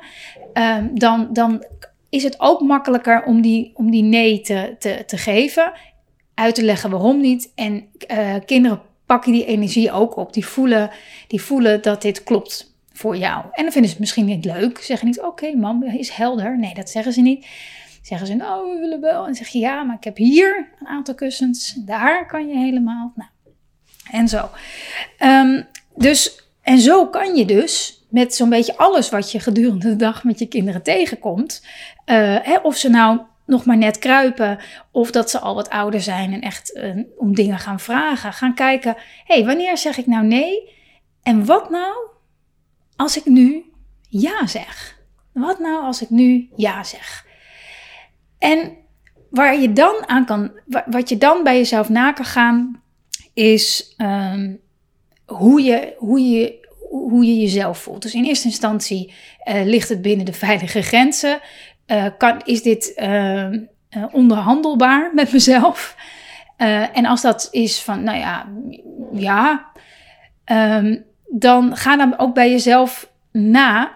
Um, 0.55 0.99
dan, 0.99 1.29
dan 1.33 1.65
is 2.09 2.23
het 2.23 2.41
ook 2.41 2.61
makkelijker 2.61 3.25
om 3.25 3.41
die, 3.41 3.73
om 3.75 3.91
die 3.91 4.03
nee 4.03 4.41
te, 4.41 4.77
te, 4.79 5.03
te 5.07 5.17
geven. 5.17 5.73
Uit 6.35 6.55
te 6.55 6.63
leggen 6.63 6.91
waarom 6.91 7.21
niet. 7.21 7.53
En 7.55 7.85
uh, 8.11 8.35
kinderen 8.47 8.81
pakken 9.07 9.33
die 9.33 9.45
energie 9.45 9.93
ook 9.93 10.17
op. 10.17 10.33
Die 10.33 10.47
voelen, 10.47 10.91
die 11.27 11.43
voelen 11.43 11.83
dat 11.83 12.03
dit 12.03 12.23
klopt 12.23 12.75
voor 12.93 13.17
jou. 13.17 13.45
En 13.53 13.63
dan 13.63 13.73
vinden 13.73 13.91
ze 13.91 13.97
het 13.97 13.99
misschien 13.99 14.25
niet 14.25 14.45
leuk. 14.45 14.79
Zeggen 14.79 15.07
niet, 15.07 15.19
oké 15.19 15.29
okay, 15.29 15.53
mam, 15.53 15.83
is 15.83 16.11
helder. 16.11 16.59
Nee, 16.59 16.75
dat 16.75 16.91
zeggen 16.91 17.13
ze 17.13 17.21
niet. 17.21 17.47
Zeggen 18.05 18.27
ze, 18.27 18.35
nou, 18.35 18.75
we 18.75 18.81
willen 18.81 19.01
wel. 19.01 19.27
En 19.27 19.35
zeg 19.35 19.49
je, 19.49 19.59
ja, 19.59 19.83
maar 19.83 19.97
ik 19.97 20.05
heb 20.05 20.17
hier 20.17 20.69
een 20.81 20.87
aantal 20.87 21.15
kussens. 21.15 21.73
Daar 21.73 22.27
kan 22.27 22.49
je 22.49 22.57
helemaal. 22.57 23.13
Nou, 23.15 23.31
en 24.11 24.29
zo. 24.29 24.51
Um, 25.19 25.67
dus, 25.97 26.49
en 26.63 26.79
zo 26.79 27.07
kan 27.07 27.35
je 27.35 27.45
dus 27.45 28.05
met 28.11 28.35
zo'n 28.35 28.49
beetje 28.49 28.77
alles 28.77 29.11
wat 29.11 29.33
je 29.33 29.41
gedurende 29.41 29.89
de 29.89 29.97
dag 29.97 30.25
met 30.25 30.39
je 30.39 30.47
kinderen 30.47 30.83
tegenkomt. 30.83 31.67
Uh, 32.07 32.37
hè, 32.43 32.57
of 32.57 32.77
ze 32.77 32.89
nou 32.89 33.21
nog 33.47 33.65
maar 33.65 33.77
net 33.77 33.99
kruipen. 33.99 34.59
Of 34.91 35.11
dat 35.11 35.31
ze 35.31 35.39
al 35.39 35.55
wat 35.55 35.71
ouder 35.71 36.01
zijn 36.01 36.33
en 36.33 36.41
echt 36.41 36.77
uh, 36.77 37.05
om 37.17 37.35
dingen 37.35 37.59
gaan 37.59 37.81
vragen. 37.81 38.33
Gaan 38.33 38.55
kijken, 38.55 38.95
hé, 39.25 39.35
hey, 39.35 39.45
wanneer 39.45 39.79
zeg 39.79 39.97
ik 39.97 40.07
nou 40.07 40.27
nee? 40.27 40.73
En 41.23 41.45
wat 41.45 41.71
nou 41.71 41.97
als 42.97 43.17
ik 43.17 43.25
nu 43.25 43.65
ja 44.09 44.47
zeg? 44.47 44.99
Wat 45.33 45.59
nou 45.59 45.85
als 45.85 46.03
ik 46.03 46.11
nu 46.11 46.49
ja 46.57 46.83
zeg? 46.83 47.24
En 48.45 48.77
waar 49.31 49.61
je 49.61 49.73
dan 49.73 50.09
aan 50.09 50.25
kan, 50.25 50.53
wat 50.87 51.09
je 51.09 51.19
dan 51.19 51.43
bij 51.43 51.57
jezelf 51.57 51.89
na 51.89 52.13
kan 52.13 52.25
gaan, 52.25 52.83
is 53.35 53.95
um, 53.99 54.61
hoe, 55.27 55.63
je, 55.63 55.95
hoe, 55.99 56.21
je, 56.21 56.69
hoe 56.91 57.25
je 57.25 57.41
jezelf 57.41 57.79
voelt. 57.79 58.03
Dus 58.03 58.15
in 58.15 58.25
eerste 58.25 58.47
instantie 58.47 59.13
uh, 59.45 59.65
ligt 59.65 59.89
het 59.89 60.03
binnen 60.03 60.27
de 60.27 60.33
veilige 60.33 60.83
grenzen. 60.83 61.41
Uh, 61.87 62.07
kan, 62.19 62.41
is 62.45 62.63
dit 62.63 62.93
uh, 62.97 63.55
onderhandelbaar 64.13 65.15
met 65.15 65.33
mezelf? 65.33 65.97
en 66.93 67.07
als 67.07 67.23
dat 67.23 67.49
is 67.51 67.81
van, 67.81 68.03
nou 68.03 68.19
ja, 68.19 68.49
ja, 69.13 69.71
um, 70.79 71.05
dan 71.29 71.77
ga 71.77 71.97
dan 71.97 72.19
ook 72.19 72.35
bij 72.35 72.51
jezelf 72.51 73.11
na. 73.33 73.93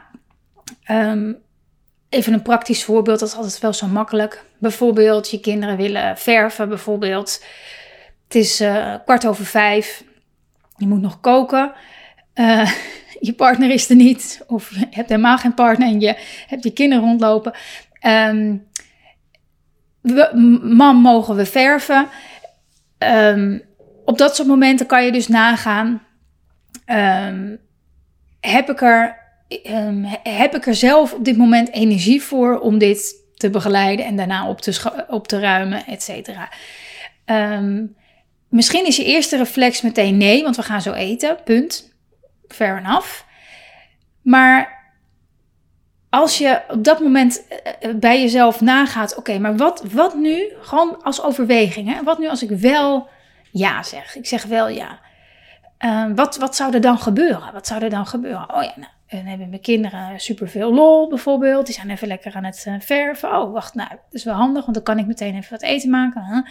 Even 2.08 2.32
een 2.32 2.42
praktisch 2.42 2.84
voorbeeld, 2.84 3.18
dat 3.18 3.28
is 3.28 3.34
altijd 3.34 3.58
wel 3.58 3.72
zo 3.72 3.86
makkelijk. 3.86 4.44
Bijvoorbeeld, 4.58 5.30
je 5.30 5.40
kinderen 5.40 5.76
willen 5.76 6.18
verven, 6.18 6.68
bijvoorbeeld. 6.68 7.44
Het 8.24 8.34
is 8.34 8.60
uh, 8.60 8.94
kwart 9.04 9.26
over 9.26 9.44
vijf. 9.44 10.04
Je 10.76 10.86
moet 10.86 11.00
nog 11.00 11.20
koken. 11.20 11.72
Uh, 12.34 12.70
je 13.20 13.32
partner 13.32 13.70
is 13.70 13.90
er 13.90 13.96
niet. 13.96 14.44
Of 14.46 14.70
je 14.70 14.86
hebt 14.90 15.08
helemaal 15.08 15.38
geen 15.38 15.54
partner 15.54 15.88
en 15.88 16.00
je 16.00 16.16
hebt 16.46 16.64
je 16.64 16.72
kinderen 16.72 17.04
rondlopen. 17.04 17.52
We, 20.00 20.30
mam, 20.76 20.96
mogen 20.96 21.36
we 21.36 21.46
verven? 21.46 22.08
Um, 22.98 23.62
op 24.04 24.18
dat 24.18 24.36
soort 24.36 24.48
momenten 24.48 24.86
kan 24.86 25.04
je 25.04 25.12
dus 25.12 25.28
nagaan. 25.28 26.02
Um, 26.86 27.58
heb, 28.40 28.70
ik 28.70 28.82
er, 28.82 29.17
heb 30.22 30.54
ik 30.54 30.66
er 30.66 30.74
zelf 30.74 31.12
op 31.12 31.24
dit 31.24 31.36
moment 31.36 31.72
energie 31.72 32.22
voor 32.22 32.58
om 32.58 32.78
dit 32.78 33.14
te 33.36 33.50
begeleiden 33.50 34.06
en 34.06 34.16
daarna 34.16 34.48
op 34.48 34.60
te, 34.60 35.04
op 35.08 35.28
te 35.28 35.40
ruimen, 35.40 35.86
et 35.86 36.02
cetera? 36.02 36.48
Misschien 38.48 38.86
is 38.86 38.96
je 38.96 39.04
eerste 39.04 39.36
reflex 39.36 39.80
meteen 39.80 40.16
nee, 40.16 40.42
want 40.42 40.56
we 40.56 40.62
gaan 40.62 40.82
zo 40.82 40.92
eten, 40.92 41.36
punt. 41.44 41.94
Fair 42.48 42.78
enough. 42.78 43.22
Maar 44.22 44.78
als 46.10 46.38
je 46.38 46.60
op 46.68 46.84
dat 46.84 47.00
moment 47.00 47.46
eh, 47.48 47.72
eh, 47.80 47.96
bij 47.96 48.20
jezelf 48.20 48.60
nagaat, 48.60 49.16
oké, 49.16 49.38
maar 49.38 49.56
wat, 49.56 49.84
wat 49.92 50.14
nu? 50.14 50.52
Gewoon 50.60 51.02
als 51.02 51.22
overweging, 51.22 51.94
hè? 51.94 52.02
Wat 52.02 52.18
nu 52.18 52.28
als 52.28 52.42
ik 52.42 52.50
wel 52.50 53.08
ja 53.52 53.82
zeg? 53.82 54.16
Ik 54.16 54.26
zeg 54.26 54.44
wel 54.44 54.68
ja. 54.68 55.00
Uh, 55.84 56.04
wat, 56.14 56.36
wat 56.36 56.56
zou 56.56 56.74
er 56.74 56.80
dan 56.80 56.98
gebeuren? 56.98 57.52
Wat 57.52 57.66
zou 57.66 57.82
er 57.82 57.90
dan 57.90 58.06
gebeuren? 58.06 58.54
Oh 58.54 58.62
ja, 58.62 58.72
nou, 58.76 58.92
dan 59.08 59.24
hebben 59.24 59.48
mijn 59.48 59.60
kinderen 59.60 60.20
superveel 60.20 60.74
lol 60.74 61.08
bijvoorbeeld. 61.08 61.66
Die 61.66 61.74
zijn 61.74 61.90
even 61.90 62.08
lekker 62.08 62.34
aan 62.34 62.44
het 62.44 62.66
verven. 62.78 63.28
Oh, 63.28 63.52
wacht, 63.52 63.74
nou, 63.74 63.88
dat 63.88 63.98
is 64.10 64.24
wel 64.24 64.34
handig, 64.34 64.62
want 64.62 64.74
dan 64.74 64.84
kan 64.84 64.98
ik 64.98 65.06
meteen 65.06 65.34
even 65.34 65.50
wat 65.50 65.62
eten 65.62 65.90
maken. 65.90 66.46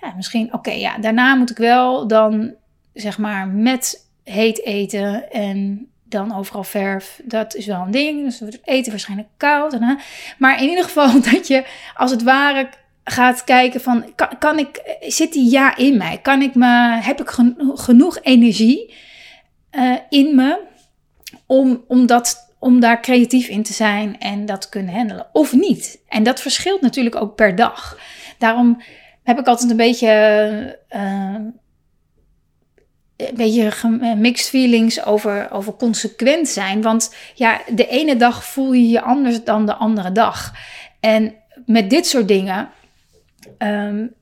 Ja, 0.00 0.12
misschien, 0.16 0.52
oké, 0.54 0.70
ja, 0.70 0.98
daarna 0.98 1.34
moet 1.34 1.50
ik 1.50 1.56
wel 1.56 2.06
dan 2.06 2.54
zeg 2.94 3.18
maar 3.18 3.48
met 3.48 4.08
heet 4.24 4.64
eten 4.64 5.30
en 5.30 5.88
dan 6.04 6.36
overal 6.36 6.64
verf. 6.64 7.20
Dat 7.24 7.54
is 7.54 7.66
wel 7.66 7.80
een 7.80 7.90
ding. 7.90 8.24
Dus 8.24 8.40
het 8.40 8.60
eten 8.64 8.90
waarschijnlijk 8.90 9.28
koud. 9.36 9.72
En, 9.72 9.98
maar 10.38 10.62
in 10.62 10.68
ieder 10.68 10.84
geval 10.84 11.20
dat 11.32 11.46
je 11.46 11.64
als 11.94 12.10
het 12.10 12.22
ware 12.22 12.68
gaat 13.04 13.44
kijken 13.44 13.80
van, 13.80 14.14
kan, 14.38 14.58
ik, 14.58 14.96
zit 15.00 15.32
die 15.32 15.50
ja 15.50 15.76
in 15.76 15.96
mij? 15.96 16.18
Kan 16.18 16.42
ik 16.42 16.54
me, 16.54 16.98
heb 17.00 17.20
ik 17.20 17.28
genoeg 17.74 18.18
energie 18.22 18.94
uh, 19.72 19.96
in 20.08 20.34
me 20.34 20.68
om, 21.46 21.84
om, 21.88 22.06
dat, 22.06 22.54
om 22.58 22.80
daar 22.80 23.00
creatief 23.00 23.48
in 23.48 23.62
te 23.62 23.72
zijn 23.72 24.18
en 24.18 24.46
dat 24.46 24.60
te 24.60 24.68
kunnen 24.68 24.94
handelen? 24.94 25.26
Of 25.32 25.52
niet? 25.52 26.00
En 26.08 26.22
dat 26.22 26.40
verschilt 26.40 26.80
natuurlijk 26.80 27.16
ook 27.16 27.34
per 27.34 27.56
dag. 27.56 27.98
Daarom 28.38 28.82
heb 29.22 29.38
ik 29.38 29.46
altijd 29.46 29.70
een 29.70 29.76
beetje, 29.76 30.78
uh, 30.96 31.34
een 33.16 33.34
beetje 33.34 34.14
mixed 34.16 34.48
feelings 34.48 35.04
over, 35.04 35.50
over 35.50 35.72
consequent 35.72 36.48
zijn. 36.48 36.82
Want 36.82 37.14
ja, 37.34 37.60
de 37.74 37.86
ene 37.86 38.16
dag 38.16 38.44
voel 38.44 38.72
je 38.72 38.88
je 38.88 39.00
anders 39.00 39.44
dan 39.44 39.66
de 39.66 39.74
andere 39.74 40.12
dag. 40.12 40.54
En 41.00 41.34
met 41.66 41.90
dit 41.90 42.06
soort 42.06 42.28
dingen 42.28 42.68
um, 43.58 44.14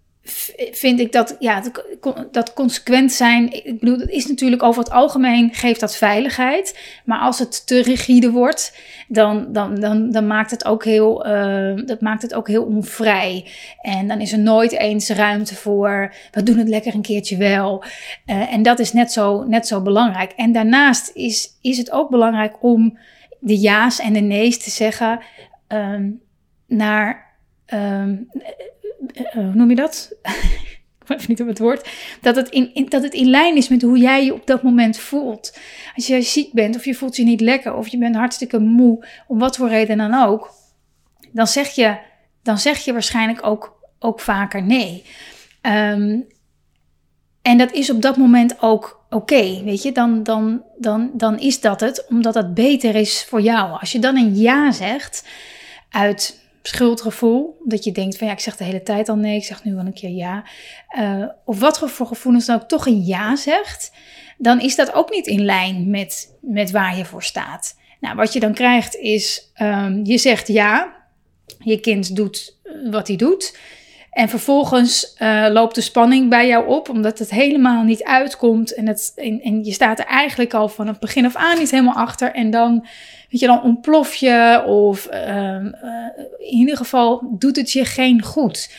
vind 0.72 1.00
ik 1.00 1.12
dat, 1.12 1.36
ja, 1.38 1.62
dat 2.30 2.52
consequent 2.52 3.12
zijn. 3.12 3.52
Ik 3.52 3.78
bedoel, 3.78 3.98
dat 3.98 4.08
is 4.08 4.26
natuurlijk 4.26 4.62
over 4.62 4.82
het 4.82 4.92
algemeen 4.92 5.54
geeft 5.54 5.80
dat 5.80 5.96
veiligheid. 5.96 6.78
Maar 7.04 7.18
als 7.18 7.38
het 7.38 7.66
te 7.66 7.82
rigide 7.82 8.30
wordt, 8.30 8.76
dan, 9.08 9.52
dan, 9.52 9.74
dan, 9.74 10.10
dan 10.10 10.26
maakt, 10.26 10.50
het 10.50 10.64
ook 10.64 10.84
heel, 10.84 11.26
uh, 11.26 11.86
dat 11.86 12.00
maakt 12.00 12.22
het 12.22 12.34
ook 12.34 12.48
heel 12.48 12.64
onvrij. 12.64 13.46
En 13.80 14.08
dan 14.08 14.20
is 14.20 14.32
er 14.32 14.38
nooit 14.38 14.72
eens 14.72 15.08
ruimte 15.08 15.54
voor. 15.54 16.14
We 16.30 16.42
doen 16.42 16.58
het 16.58 16.68
lekker 16.68 16.94
een 16.94 17.02
keertje 17.02 17.36
wel. 17.36 17.84
Uh, 18.26 18.52
en 18.52 18.62
dat 18.62 18.78
is 18.78 18.92
net 18.92 19.12
zo, 19.12 19.44
net 19.44 19.66
zo 19.66 19.82
belangrijk. 19.82 20.32
En 20.36 20.52
daarnaast 20.52 21.10
is, 21.14 21.48
is 21.60 21.78
het 21.78 21.90
ook 21.90 22.10
belangrijk 22.10 22.62
om 22.62 22.98
de 23.40 23.56
ja's 23.56 24.00
en 24.00 24.12
de 24.12 24.20
nee's 24.20 24.58
te 24.58 24.70
zeggen 24.70 25.20
um, 25.68 26.20
naar. 26.66 27.26
Uh, 27.74 28.02
hoe 29.32 29.54
noem 29.54 29.68
je 29.68 29.76
dat? 29.76 30.12
ik 31.00 31.18
weet 31.18 31.28
niet 31.28 31.40
op 31.40 31.46
het 31.46 31.58
woord. 31.58 31.88
Dat 32.20 32.36
het 32.36 32.48
in, 32.48 32.86
dat 32.88 33.02
het 33.02 33.14
in 33.14 33.30
lijn 33.30 33.56
is 33.56 33.68
met 33.68 33.82
hoe 33.82 33.98
jij 33.98 34.24
je 34.24 34.34
op 34.34 34.46
dat 34.46 34.62
moment 34.62 34.98
voelt. 34.98 35.58
Als 35.94 36.06
je 36.06 36.22
ziek 36.22 36.52
bent 36.52 36.76
of 36.76 36.84
je 36.84 36.94
voelt 36.94 37.16
je 37.16 37.24
niet 37.24 37.40
lekker 37.40 37.74
of 37.74 37.88
je 37.88 37.98
bent 37.98 38.16
hartstikke 38.16 38.58
moe, 38.58 39.06
om 39.26 39.38
wat 39.38 39.56
voor 39.56 39.68
reden 39.68 39.98
dan 39.98 40.14
ook, 40.14 40.54
dan 41.32 41.46
zeg 41.46 41.70
je, 41.70 41.98
dan 42.42 42.58
zeg 42.58 42.78
je 42.78 42.92
waarschijnlijk 42.92 43.46
ook, 43.46 43.78
ook 43.98 44.20
vaker 44.20 44.62
nee. 44.62 45.04
Um, 45.62 46.26
en 47.42 47.58
dat 47.58 47.72
is 47.72 47.90
op 47.90 48.02
dat 48.02 48.16
moment 48.16 48.62
ook 48.62 49.04
oké, 49.10 49.62
weet 49.64 49.82
je, 49.82 49.92
dan, 49.92 50.22
dan, 50.22 50.62
dan, 50.78 51.10
dan 51.14 51.38
is 51.38 51.60
dat 51.60 51.80
het, 51.80 52.06
omdat 52.08 52.34
dat 52.34 52.54
beter 52.54 52.94
is 52.94 53.24
voor 53.28 53.40
jou. 53.40 53.80
Als 53.80 53.92
je 53.92 53.98
dan 53.98 54.16
een 54.16 54.36
ja 54.36 54.72
zegt 54.72 55.28
uit 55.90 56.47
schuldgevoel. 56.62 57.60
Dat 57.64 57.84
je 57.84 57.92
denkt 57.92 58.18
van 58.18 58.26
ja, 58.26 58.32
ik 58.32 58.40
zeg 58.40 58.56
de 58.56 58.64
hele 58.64 58.82
tijd 58.82 59.08
al 59.08 59.16
nee, 59.16 59.36
ik 59.36 59.44
zeg 59.44 59.64
nu 59.64 59.74
wel 59.74 59.86
een 59.86 59.92
keer 59.92 60.10
ja. 60.10 60.44
Uh, 60.98 61.28
of 61.44 61.60
wat 61.60 61.78
voor 61.78 62.06
gevoelens 62.06 62.46
dan 62.46 62.56
ook 62.56 62.68
toch 62.68 62.86
een 62.86 63.04
ja 63.04 63.36
zegt. 63.36 63.92
Dan 64.38 64.60
is 64.60 64.76
dat 64.76 64.94
ook 64.94 65.10
niet 65.10 65.26
in 65.26 65.44
lijn 65.44 65.90
met, 65.90 66.36
met 66.40 66.70
waar 66.70 66.96
je 66.96 67.04
voor 67.04 67.22
staat. 67.22 67.76
Nou, 68.00 68.16
wat 68.16 68.32
je 68.32 68.40
dan 68.40 68.54
krijgt 68.54 68.96
is, 68.96 69.52
um, 69.62 70.04
je 70.04 70.18
zegt 70.18 70.48
ja. 70.48 70.96
Je 71.58 71.80
kind 71.80 72.16
doet 72.16 72.56
wat 72.90 73.08
hij 73.08 73.16
doet. 73.16 73.58
En 74.10 74.28
vervolgens 74.28 75.16
uh, 75.18 75.46
loopt 75.50 75.74
de 75.74 75.80
spanning 75.80 76.28
bij 76.28 76.46
jou 76.46 76.66
op, 76.66 76.88
omdat 76.88 77.18
het 77.18 77.30
helemaal 77.30 77.82
niet 77.82 78.04
uitkomt. 78.04 78.74
En, 78.74 78.86
het, 78.86 79.12
en, 79.42 79.64
je 79.64 79.72
staat 79.72 79.98
er 79.98 80.04
eigenlijk 80.04 80.54
al 80.54 80.68
van 80.68 80.86
het 80.86 81.00
begin 81.00 81.24
af 81.24 81.36
aan 81.36 81.58
niet 81.58 81.70
helemaal 81.70 81.94
achter. 81.94 82.34
En 82.34 82.50
dan 82.50 82.86
weet 83.30 83.40
je, 83.40 83.46
dan 83.46 83.62
ontplof 83.62 84.14
je 84.14 84.62
of 84.66 85.08
uh, 85.12 85.16
uh, 85.16 85.64
in 86.38 86.58
ieder 86.58 86.76
geval 86.76 87.36
doet 87.38 87.56
het 87.56 87.72
je 87.72 87.84
geen 87.84 88.22
goed. 88.22 88.74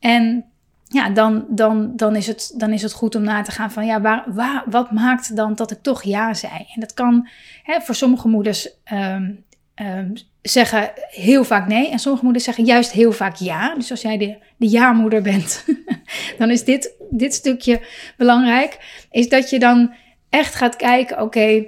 En 0.00 0.44
ja, 0.88 1.10
dan, 1.10 1.44
dan, 1.48 1.92
dan, 1.96 2.16
is 2.16 2.26
het, 2.26 2.52
dan 2.56 2.72
is 2.72 2.82
het 2.82 2.92
goed 2.92 3.14
om 3.14 3.22
na 3.22 3.42
te 3.42 3.50
gaan 3.50 3.70
van 3.70 3.86
ja, 3.86 4.00
waar, 4.00 4.24
waar, 4.26 4.62
wat 4.66 4.90
maakt 4.90 5.36
dan 5.36 5.54
dat 5.54 5.70
ik 5.70 5.78
toch 5.82 6.02
ja 6.02 6.34
zei? 6.34 6.52
En 6.74 6.80
dat 6.80 6.94
kan 6.94 7.28
hè, 7.62 7.80
voor 7.80 7.94
sommige 7.94 8.28
moeders 8.28 8.68
um, 8.92 9.43
um, 9.74 10.12
zeggen 10.42 10.92
heel 11.10 11.44
vaak 11.44 11.66
nee. 11.66 11.90
En 11.90 11.98
sommige 11.98 12.24
moeders 12.24 12.44
zeggen 12.44 12.64
juist 12.64 12.92
heel 12.92 13.12
vaak 13.12 13.36
ja. 13.36 13.74
Dus 13.74 13.90
als 13.90 14.02
jij 14.02 14.18
de, 14.18 14.36
de 14.56 14.68
ja-moeder 14.68 15.22
bent, 15.22 15.64
dan 16.38 16.50
is 16.50 16.64
dit, 16.64 16.92
dit 17.10 17.34
stukje 17.34 17.80
belangrijk. 18.16 18.78
Is 19.10 19.28
dat 19.28 19.50
je 19.50 19.58
dan 19.58 19.94
echt 20.28 20.54
gaat 20.54 20.76
kijken, 20.76 21.20
oké, 21.20 21.64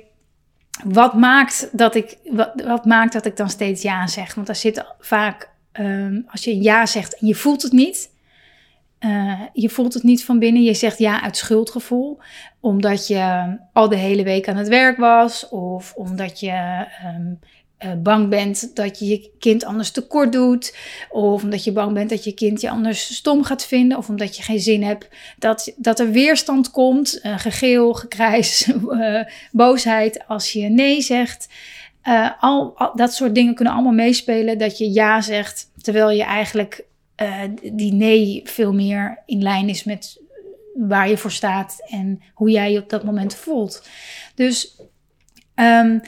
wat, 0.84 1.14
maakt 1.14 1.68
dat 1.72 1.94
ik, 1.94 2.16
wat, 2.30 2.52
wat, 2.64 2.84
maakt 2.84 3.12
dat 3.12 3.26
ik 3.26 3.36
dan 3.36 3.50
steeds 3.50 3.82
ja 3.82 4.06
zeg? 4.06 4.34
Want 4.34 4.46
daar 4.46 4.56
zit 4.56 4.84
vaak, 5.00 5.50
um, 5.72 6.26
als 6.28 6.44
je 6.44 6.62
ja 6.62 6.86
zegt 6.86 7.18
en 7.18 7.26
je 7.26 7.34
voelt 7.34 7.62
het 7.62 7.72
niet. 7.72 8.14
Uh, 9.00 9.40
je 9.52 9.68
voelt 9.68 9.94
het 9.94 10.02
niet 10.02 10.24
van 10.24 10.38
binnen. 10.38 10.62
Je 10.62 10.74
zegt 10.74 10.98
ja 10.98 11.22
uit 11.22 11.36
schuldgevoel. 11.36 12.18
Omdat 12.60 13.06
je 13.06 13.56
al 13.72 13.88
de 13.88 13.96
hele 13.96 14.22
week 14.22 14.48
aan 14.48 14.56
het 14.56 14.68
werk 14.68 14.96
was. 14.96 15.48
Of 15.48 15.94
omdat 15.94 16.40
je 16.40 16.86
um, 17.04 17.38
uh, 17.84 17.92
bang 18.02 18.28
bent 18.28 18.76
dat 18.76 18.98
je 18.98 19.06
je 19.06 19.30
kind 19.38 19.64
anders 19.64 19.90
tekort 19.90 20.32
doet. 20.32 20.76
Of 21.10 21.42
omdat 21.42 21.64
je 21.64 21.72
bang 21.72 21.92
bent 21.92 22.10
dat 22.10 22.24
je 22.24 22.32
kind 22.32 22.60
je 22.60 22.70
anders 22.70 23.14
stom 23.14 23.44
gaat 23.44 23.66
vinden. 23.66 23.98
Of 23.98 24.08
omdat 24.08 24.36
je 24.36 24.42
geen 24.42 24.60
zin 24.60 24.82
hebt 24.82 25.08
dat, 25.38 25.72
dat 25.76 26.00
er 26.00 26.10
weerstand 26.10 26.70
komt. 26.70 27.20
Uh, 27.22 27.38
gegeel, 27.38 27.92
gekrijs, 27.92 28.68
uh, 28.90 29.22
boosheid 29.52 30.26
als 30.26 30.52
je 30.52 30.68
nee 30.68 31.00
zegt. 31.00 31.48
Al, 32.40 32.72
al, 32.76 32.96
dat 32.96 33.14
soort 33.14 33.34
dingen 33.34 33.54
kunnen 33.54 33.74
allemaal 33.74 33.92
meespelen 33.92 34.58
dat 34.58 34.78
je 34.78 34.92
ja 34.92 35.20
zegt 35.20 35.70
terwijl 35.80 36.10
je 36.10 36.22
eigenlijk 36.22 36.84
die 37.72 37.92
nee 37.92 38.40
veel 38.44 38.72
meer 38.72 39.22
in 39.26 39.42
lijn 39.42 39.68
is 39.68 39.84
met 39.84 40.20
waar 40.76 41.08
je 41.08 41.16
voor 41.16 41.30
staat 41.30 41.76
en 41.86 42.22
hoe 42.34 42.50
jij 42.50 42.72
je 42.72 42.78
op 42.78 42.88
dat 42.88 43.04
moment 43.04 43.34
voelt. 43.34 43.88
Dus 44.34 44.80
um, 45.54 46.00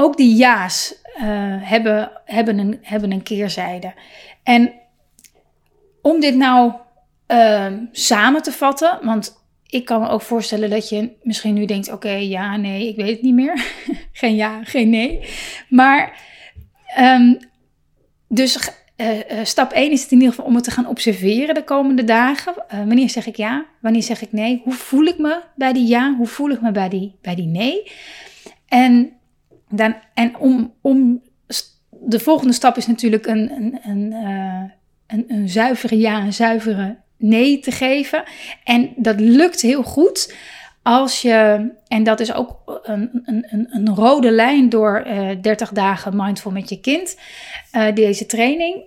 ook 0.00 0.16
die 0.16 0.36
ja's 0.36 0.94
uh, 1.16 1.22
hebben, 1.60 2.10
hebben, 2.24 2.58
een, 2.58 2.78
hebben 2.82 3.12
een 3.12 3.22
keerzijde. 3.22 3.94
En 4.42 4.72
om 6.02 6.20
dit 6.20 6.36
nou 6.36 6.72
uh, 7.28 7.66
samen 7.92 8.42
te 8.42 8.52
vatten, 8.52 8.98
want 9.02 9.38
ik 9.66 9.84
kan 9.84 10.00
me 10.00 10.08
ook 10.08 10.22
voorstellen 10.22 10.70
dat 10.70 10.88
je 10.88 11.10
misschien 11.22 11.54
nu 11.54 11.64
denkt: 11.64 11.92
oké, 11.92 12.10
ja, 12.10 12.56
nee, 12.56 12.88
ik 12.88 12.96
weet 12.96 13.10
het 13.10 13.22
niet 13.22 13.34
meer. 13.34 13.64
geen 14.12 14.34
ja, 14.34 14.64
geen 14.64 14.90
nee. 14.90 15.20
Maar 15.68 16.20
um, 16.98 17.38
dus 18.28 18.70
uh, 18.96 19.16
uh, 19.16 19.22
stap 19.42 19.72
1 19.72 19.90
is 19.90 20.02
het 20.02 20.10
in 20.10 20.16
ieder 20.16 20.34
geval 20.34 20.48
om 20.48 20.54
het 20.54 20.64
te 20.64 20.70
gaan 20.70 20.86
observeren 20.86 21.54
de 21.54 21.64
komende 21.64 22.04
dagen. 22.04 22.54
Wanneer 22.68 23.10
zeg 23.10 23.26
ik 23.26 23.36
ja? 23.36 23.66
Wanneer 23.80 24.02
zeg 24.02 24.22
ik 24.22 24.32
nee? 24.32 24.60
Hoe 24.64 24.72
voel 24.72 25.04
ik 25.04 25.18
me 25.18 25.40
bij 25.54 25.72
die 25.72 25.86
ja? 25.88 26.14
Hoe 26.16 26.26
voel 26.26 26.50
ik 26.50 26.60
me 26.60 26.72
bij 26.72 26.88
die, 26.88 27.14
bij 27.22 27.34
die 27.34 27.46
nee? 27.46 27.92
En, 28.68 29.19
dan, 29.70 29.96
en 30.14 30.36
om, 30.36 30.74
om 30.80 31.22
de 31.90 32.20
volgende 32.20 32.52
stap 32.52 32.76
is 32.76 32.86
natuurlijk 32.86 33.26
een, 33.26 33.50
een, 33.50 33.78
een, 33.82 34.12
een, 35.06 35.24
een 35.28 35.48
zuivere 35.48 35.98
ja, 35.98 36.20
een 36.20 36.32
zuivere 36.32 36.96
nee 37.16 37.58
te 37.58 37.70
geven. 37.70 38.24
En 38.64 38.92
dat 38.96 39.20
lukt 39.20 39.60
heel 39.60 39.82
goed 39.82 40.34
als 40.82 41.22
je, 41.22 41.70
en 41.86 42.02
dat 42.02 42.20
is 42.20 42.32
ook 42.32 42.80
een, 42.82 43.22
een, 43.24 43.66
een 43.70 43.94
rode 43.94 44.30
lijn 44.30 44.68
door 44.68 45.06
uh, 45.06 45.30
30 45.40 45.70
dagen 45.70 46.16
mindful 46.16 46.50
met 46.50 46.68
je 46.68 46.80
kind, 46.80 47.18
uh, 47.72 47.94
deze 47.94 48.26
training, 48.26 48.84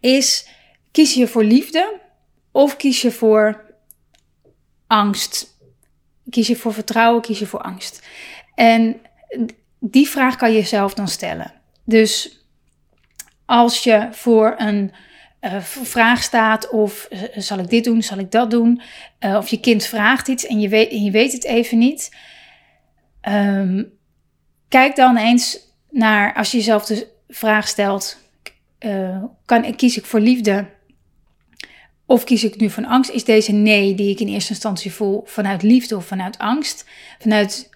is 0.00 0.48
kies 0.90 1.14
je 1.14 1.26
voor 1.26 1.44
liefde 1.44 2.00
of 2.50 2.76
kies 2.76 3.02
je 3.02 3.10
voor 3.10 3.64
angst? 4.86 5.60
Kies 6.30 6.46
je 6.46 6.56
voor 6.56 6.72
vertrouwen, 6.72 7.22
kies 7.22 7.38
je 7.38 7.46
voor 7.46 7.60
angst? 7.60 8.06
En 8.54 9.00
die 9.84 10.08
vraag 10.08 10.36
kan 10.36 10.50
je 10.50 10.58
jezelf 10.58 10.94
dan 10.94 11.08
stellen. 11.08 11.52
Dus 11.84 12.40
als 13.44 13.82
je 13.82 14.08
voor 14.10 14.54
een 14.56 14.92
uh, 15.40 15.60
vraag 15.60 16.22
staat 16.22 16.70
of 16.70 17.08
uh, 17.10 17.22
zal 17.36 17.58
ik 17.58 17.68
dit 17.68 17.84
doen, 17.84 18.02
zal 18.02 18.18
ik 18.18 18.30
dat 18.30 18.50
doen, 18.50 18.82
uh, 19.20 19.36
of 19.36 19.48
je 19.48 19.60
kind 19.60 19.84
vraagt 19.84 20.28
iets 20.28 20.46
en 20.46 20.60
je 20.60 20.68
weet, 20.68 20.90
je 20.90 21.10
weet 21.10 21.32
het 21.32 21.44
even 21.44 21.78
niet. 21.78 22.16
Um, 23.28 23.92
kijk 24.68 24.96
dan 24.96 25.16
eens 25.16 25.58
naar, 25.90 26.34
als 26.34 26.50
je 26.50 26.56
jezelf 26.56 26.84
de 26.84 27.08
vraag 27.28 27.68
stelt, 27.68 28.20
kan, 29.44 29.74
kies 29.76 29.96
ik 29.96 30.04
voor 30.04 30.20
liefde 30.20 30.66
of 32.06 32.24
kies 32.24 32.44
ik 32.44 32.56
nu 32.56 32.70
van 32.70 32.84
angst? 32.84 33.10
Is 33.10 33.24
deze 33.24 33.52
nee 33.52 33.94
die 33.94 34.10
ik 34.10 34.20
in 34.20 34.28
eerste 34.28 34.52
instantie 34.52 34.92
voel 34.92 35.22
vanuit 35.24 35.62
liefde 35.62 35.96
of 35.96 36.06
vanuit 36.06 36.38
angst? 36.38 36.84
Vanuit 37.18 37.70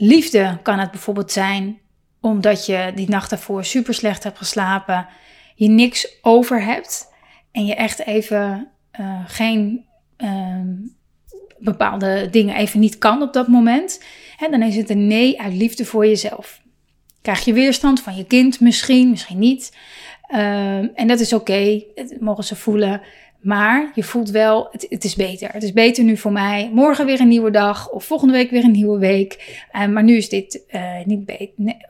liefde 0.00 0.58
kan 0.62 0.78
het 0.78 0.90
bijvoorbeeld 0.90 1.32
zijn 1.32 1.78
omdat 2.20 2.66
je 2.66 2.92
die 2.94 3.08
nacht 3.08 3.30
daarvoor 3.30 3.64
super 3.64 3.94
slecht 3.94 4.24
hebt 4.24 4.38
geslapen 4.38 5.06
je 5.60 5.68
niks 5.68 6.18
over 6.22 6.62
hebt 6.62 7.12
en 7.52 7.66
je 7.66 7.74
echt 7.74 8.06
even 8.06 8.68
uh, 9.00 9.20
geen 9.26 9.84
uh, 10.18 10.60
bepaalde 11.58 12.28
dingen 12.30 12.56
even 12.56 12.80
niet 12.80 12.98
kan 12.98 13.22
op 13.22 13.32
dat 13.32 13.48
moment, 13.48 14.04
hè, 14.36 14.48
dan 14.48 14.62
is 14.62 14.76
het 14.76 14.90
een 14.90 15.06
nee 15.06 15.40
uit 15.40 15.54
liefde 15.54 15.84
voor 15.84 16.06
jezelf. 16.06 16.60
Krijg 17.22 17.44
je 17.44 17.52
weerstand 17.52 18.00
van 18.00 18.16
je 18.16 18.24
kind 18.24 18.60
misschien, 18.60 19.10
misschien 19.10 19.38
niet. 19.38 19.76
Uh, 20.28 20.98
en 20.98 21.06
dat 21.06 21.20
is 21.20 21.32
oké, 21.32 21.82
mogen 22.20 22.44
ze 22.44 22.56
voelen. 22.56 23.00
Maar 23.40 23.90
je 23.94 24.02
voelt 24.02 24.30
wel, 24.30 24.68
het, 24.70 24.86
het, 24.88 25.04
is 25.04 25.14
beter. 25.14 25.48
Het 25.52 25.62
is 25.62 25.72
beter 25.72 26.04
nu 26.04 26.16
voor 26.16 26.32
mij. 26.32 26.70
Morgen 26.72 27.06
weer 27.06 27.20
een 27.20 27.28
nieuwe 27.28 27.50
dag 27.50 27.90
of 27.90 28.04
volgende 28.04 28.32
week 28.32 28.50
weer 28.50 28.64
een 28.64 28.70
nieuwe 28.70 28.98
week. 28.98 29.62
Uh, 29.72 29.86
maar 29.86 30.02
nu 30.02 30.16
is 30.16 30.28
dit 30.28 30.60
uh, 30.70 31.04
niet 31.04 31.30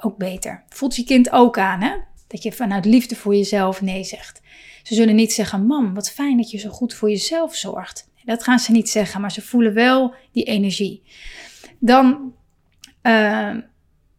ook 0.01 0.17
beter. 0.17 0.63
Voelt 0.69 0.97
je 0.97 1.05
kind 1.05 1.31
ook 1.31 1.59
aan, 1.59 1.81
hè? 1.81 1.93
Dat 2.27 2.43
je 2.43 2.53
vanuit 2.53 2.85
liefde 2.85 3.17
voor 3.17 3.35
jezelf 3.35 3.81
nee 3.81 4.05
zegt. 4.05 4.41
Ze 4.83 4.95
zullen 4.95 5.15
niet 5.15 5.33
zeggen: 5.33 5.67
Mam, 5.67 5.95
wat 5.95 6.11
fijn 6.11 6.37
dat 6.37 6.51
je 6.51 6.59
zo 6.59 6.71
goed 6.71 6.95
voor 6.95 7.11
jezelf 7.11 7.55
zorgt. 7.55 8.09
Dat 8.25 8.43
gaan 8.43 8.59
ze 8.59 8.73
niet 8.73 8.91
zeggen, 8.91 9.21
maar 9.21 9.33
ze 9.33 9.43
voelen 9.43 9.75
wel 9.75 10.15
die 10.33 10.45
energie. 10.45 11.03
Dan, 11.79 12.33
uh, 13.03 13.55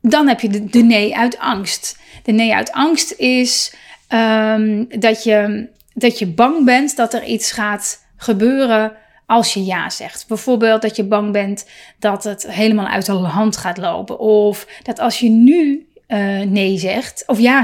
dan 0.02 0.28
heb 0.28 0.40
je 0.40 0.66
de, 0.66 0.84
nee 0.84 1.18
uit 1.18 1.38
angst. 1.38 2.00
De 2.24 2.32
nee 2.32 2.56
uit 2.56 2.72
angst 2.72 3.12
is 3.12 3.76
um, 4.10 4.88
dat, 5.00 5.24
je, 5.24 5.70
dat 5.94 6.20
je 6.20 6.28
bang 6.28 6.66
bent 6.66 6.96
dat 6.96 7.14
er 7.14 7.24
iets 7.24 7.52
gaat 7.52 8.06
gebeuren 8.16 8.94
als 9.26 9.54
je 9.54 9.66
ja 9.66 9.90
zegt. 9.90 10.28
Bijvoorbeeld 10.28 10.82
dat 10.82 10.96
je 10.96 11.04
bang 11.04 11.32
bent 11.32 11.66
dat 12.00 12.24
het 12.24 12.48
helemaal 12.48 12.88
uit 12.88 13.06
de 13.06 13.12
hand 13.12 13.58
gaat 13.58 13.78
lopen. 13.78 14.20
Of 14.20 14.68
dat 14.84 15.00
als 15.00 15.20
je 15.20 15.30
nu 15.30 15.86
uh, 16.08 16.42
nee 16.42 16.78
zegt, 16.78 17.24
of 17.28 17.40
ja, 17.40 17.64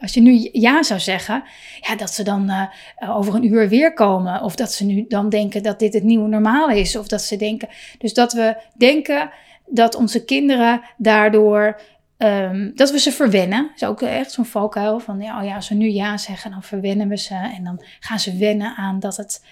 als 0.00 0.14
je 0.14 0.20
nu 0.20 0.48
ja 0.52 0.82
zou 0.82 1.00
zeggen, 1.00 1.42
ja, 1.80 1.96
dat 1.96 2.10
ze 2.10 2.22
dan 2.22 2.50
uh, 2.50 3.16
over 3.16 3.34
een 3.34 3.44
uur 3.44 3.68
weer 3.68 3.92
komen. 3.92 4.42
Of 4.42 4.54
dat 4.54 4.72
ze 4.72 4.84
nu 4.84 5.04
dan 5.08 5.28
denken 5.28 5.62
dat 5.62 5.78
dit 5.78 5.94
het 5.94 6.02
nieuwe 6.02 6.28
normaal 6.28 6.68
is. 6.68 6.96
Of 6.96 7.08
dat 7.08 7.22
ze 7.22 7.36
denken, 7.36 7.68
dus 7.98 8.14
dat 8.14 8.32
we 8.32 8.56
denken 8.74 9.30
dat 9.66 9.94
onze 9.94 10.24
kinderen 10.24 10.80
daardoor, 10.96 11.80
um, 12.18 12.72
dat 12.74 12.90
we 12.90 12.98
ze 12.98 13.12
verwennen. 13.12 13.62
Dat 13.62 13.74
is 13.76 13.84
ook 13.84 14.02
echt 14.02 14.32
zo'n 14.32 14.44
valkuil 14.44 14.98
van, 14.98 15.20
ja, 15.20 15.38
oh 15.38 15.44
ja, 15.44 15.54
als 15.54 15.68
we 15.68 15.74
nu 15.74 15.88
ja 15.88 16.16
zeggen, 16.16 16.50
dan 16.50 16.62
verwennen 16.62 17.08
we 17.08 17.16
ze. 17.16 17.34
En 17.34 17.64
dan 17.64 17.84
gaan 18.00 18.18
ze 18.18 18.36
wennen 18.36 18.76
aan 18.76 19.00
dat 19.00 19.16
het, 19.16 19.44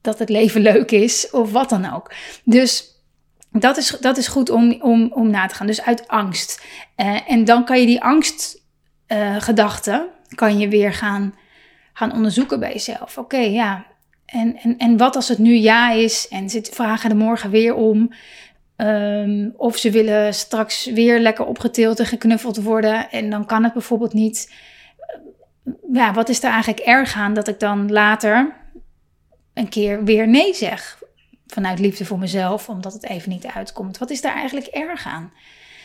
dat 0.00 0.18
het 0.18 0.28
leven 0.28 0.60
leuk 0.60 0.90
is, 0.90 1.30
of 1.30 1.52
wat 1.52 1.68
dan 1.68 1.92
ook. 1.92 2.14
Dus 2.44 2.98
dat 3.52 3.76
is, 3.76 3.96
dat 4.00 4.16
is 4.16 4.28
goed 4.28 4.50
om, 4.50 4.82
om, 4.82 5.12
om 5.12 5.30
na 5.30 5.46
te 5.46 5.54
gaan. 5.54 5.66
Dus 5.66 5.82
uit 5.82 6.08
angst. 6.08 6.64
Uh, 6.96 7.30
en 7.30 7.44
dan 7.44 7.64
kan 7.64 7.80
je 7.80 7.86
die 7.86 8.02
angstgedachten 8.02 10.00
uh, 10.00 10.08
kan 10.34 10.58
je 10.58 10.68
weer 10.68 10.92
gaan, 10.92 11.34
gaan 11.92 12.12
onderzoeken 12.12 12.60
bij 12.60 12.72
jezelf. 12.72 13.18
Oké, 13.18 13.38
ja. 13.38 13.86
En, 14.26 14.56
en, 14.56 14.78
en 14.78 14.96
wat 14.96 15.16
als 15.16 15.28
het 15.28 15.38
nu 15.38 15.54
ja 15.54 15.90
is 15.90 16.28
en 16.28 16.50
ze 16.50 16.68
vragen 16.70 17.10
er 17.10 17.16
morgen 17.16 17.50
weer 17.50 17.74
om. 17.74 18.12
Um, 18.80 19.52
of 19.56 19.76
ze 19.76 19.90
willen 19.90 20.34
straks 20.34 20.84
weer 20.84 21.18
lekker 21.18 21.44
opgetild 21.44 21.98
en 21.98 22.06
geknuffeld 22.06 22.62
worden. 22.62 23.10
En 23.10 23.30
dan 23.30 23.46
kan 23.46 23.64
het 23.64 23.72
bijvoorbeeld 23.72 24.12
niet. 24.12 24.54
Ja, 25.92 26.12
wat 26.12 26.28
is 26.28 26.42
er 26.42 26.50
eigenlijk 26.50 26.80
erg 26.80 27.14
aan 27.14 27.34
dat 27.34 27.48
ik 27.48 27.60
dan 27.60 27.92
later 27.92 28.56
een 29.54 29.68
keer 29.68 30.04
weer 30.04 30.28
nee 30.28 30.54
zeg? 30.54 30.98
vanuit 31.52 31.78
liefde 31.78 32.04
voor 32.04 32.18
mezelf, 32.18 32.68
omdat 32.68 32.92
het 32.92 33.08
even 33.08 33.30
niet 33.30 33.46
uitkomt. 33.46 33.98
Wat 33.98 34.10
is 34.10 34.20
daar 34.20 34.34
eigenlijk 34.34 34.66
erg 34.66 35.06
aan? 35.06 35.32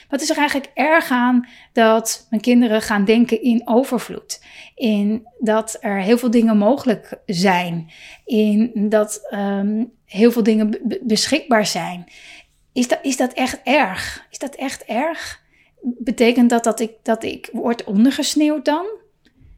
Wat 0.10 0.22
is 0.22 0.30
er 0.30 0.38
eigenlijk 0.38 0.72
erg 0.74 1.12
aan 1.12 1.48
dat 1.74 2.28
mijn 2.30 2.42
kinderen 2.42 2.82
gaan 2.82 3.06
denken 3.06 3.42
in 3.42 3.62
overvloed? 3.66 4.44
In 4.76 5.28
dat 5.40 5.78
er 5.80 6.02
heel 6.02 6.18
veel 6.18 6.32
dingen 6.32 6.58
mogelijk 6.58 7.20
zijn. 7.26 7.92
In 8.26 8.72
dat 8.90 9.28
um, 9.32 9.92
heel 10.06 10.32
veel 10.32 10.44
dingen 10.44 10.80
beschikbaar 11.02 11.66
zijn. 11.66 12.06
Is 12.76 12.88
dat, 12.88 13.00
is 13.02 13.18
dat 13.18 13.34
echt 13.34 13.62
erg? 13.64 14.26
Is 14.30 14.38
dat 14.38 14.56
echt 14.56 14.84
erg? 14.84 15.42
Betekent 15.82 16.50
dat 16.50 16.64
dat 16.64 16.80
ik, 16.80 16.92
dat 17.04 17.24
ik 17.24 17.50
word 17.52 17.84
ondergesneeuwd 17.84 18.66
dan? 18.66 18.86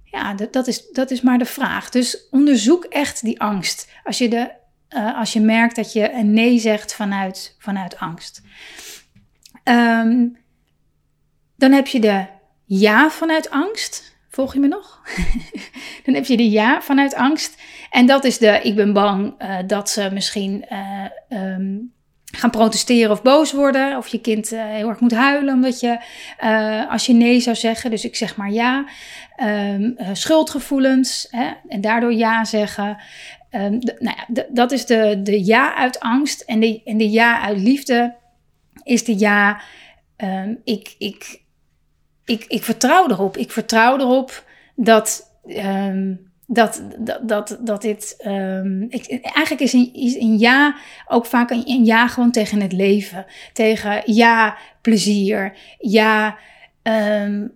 Ja, 0.04 0.34
dat, 0.34 0.68
is, 0.68 0.92
dat 0.92 1.12
is 1.12 1.22
maar 1.22 1.38
de 1.38 1.46
vraag. 1.46 1.90
Dus 1.90 2.28
onderzoek 2.30 2.84
echt 2.84 3.24
die 3.24 3.42
angst. 3.42 3.90
Als 4.04 4.18
je 4.18 4.30
de 4.30 4.52
uh, 4.90 5.18
als 5.18 5.34
je 5.34 5.40
merkt 5.40 5.76
dat 5.76 5.94
je 5.94 6.12
een 6.12 6.34
nee 6.34 6.60
zegt 6.60 6.94
vanuit, 6.94 7.56
vanuit 7.60 7.98
angst. 7.98 8.42
Um, 9.64 10.38
dan 11.56 11.72
heb 11.72 11.88
je 11.88 12.00
de 12.00 12.26
ja 12.66 13.10
vanuit 13.10 13.50
angst. 13.50 14.16
Volg 14.30 14.54
je 14.54 14.60
me 14.60 14.68
nog? 14.68 15.02
dan 16.06 16.14
heb 16.14 16.26
je 16.26 16.38
de 16.38 16.50
ja 16.50 16.82
vanuit 16.82 17.16
angst. 17.16 17.62
En 17.90 18.06
dat 18.06 18.24
is 18.24 18.38
de 18.38 18.62
ik 18.64 18.76
ben 18.76 18.94
bang 18.94 19.42
uh, 19.42 19.58
dat 19.68 19.90
ze 19.90 20.10
misschien 20.14 20.66
uh, 20.72 21.06
um, 21.30 21.96
gaan 22.38 22.50
protesteren 22.50 23.12
of 23.12 23.22
boos 23.22 23.52
worden. 23.52 23.98
Of 23.98 24.08
je 24.08 24.22
kind 24.22 24.52
uh, 24.52 24.66
heel 24.66 24.90
erg 24.90 25.00
moet 25.00 25.14
huilen 25.14 25.54
omdat 25.54 25.80
je, 25.80 26.00
als 26.90 27.06
je 27.06 27.14
nee 27.14 27.40
zou 27.40 27.56
zeggen. 27.56 27.90
Dus 27.90 28.06
ik 28.06 28.16
zeg 28.16 28.36
maar 28.36 28.52
ja. 28.52 28.86
Um, 29.44 29.96
schuldgevoelens 30.14 31.28
hè, 31.30 31.52
en 31.68 31.82
daardoor 31.82 32.14
ja 32.14 32.46
zeggen. 32.46 32.98
Um, 33.52 33.80
nou 33.80 34.18
ja, 34.28 34.46
dat 34.50 34.72
is 34.72 34.86
de, 34.86 35.20
de 35.24 35.46
ja 35.46 35.76
uit 35.76 36.00
angst. 36.00 36.42
En 36.42 36.60
de, 36.60 36.82
en 36.86 36.98
de 36.98 37.10
ja 37.10 37.42
uit 37.42 37.58
liefde 37.58 38.16
is 38.84 39.04
de 39.04 39.20
ja. 39.20 39.62
Um, 40.18 40.62
ik, 40.64 40.96
ik, 40.98 41.42
ik, 42.26 42.46
ik 42.48 42.64
vertrouw 42.64 43.10
erop. 43.10 43.38
Ik 43.38 43.52
vertrouw 43.52 44.00
erop 44.00 44.44
dat. 44.76 45.36
Dat, 46.50 46.82
dat, 46.98 47.20
dat, 47.28 47.58
dat 47.60 47.82
dit. 47.82 48.16
Ik, 48.90 49.20
eigenlijk 49.22 49.60
is 49.60 49.74
een, 49.74 49.94
is 49.94 50.16
een 50.16 50.38
ja 50.38 50.76
ook 51.08 51.26
vaak 51.26 51.50
een, 51.50 51.86
ja 51.86 52.08
gewoon 52.08 52.32
tegen 52.32 52.62
het 52.62 52.72
leven. 52.72 53.26
Tegen 53.54 54.02
ja, 54.06 54.58
plezier. 54.82 55.54
Ja, 55.80 56.38
ehm, 56.82 57.48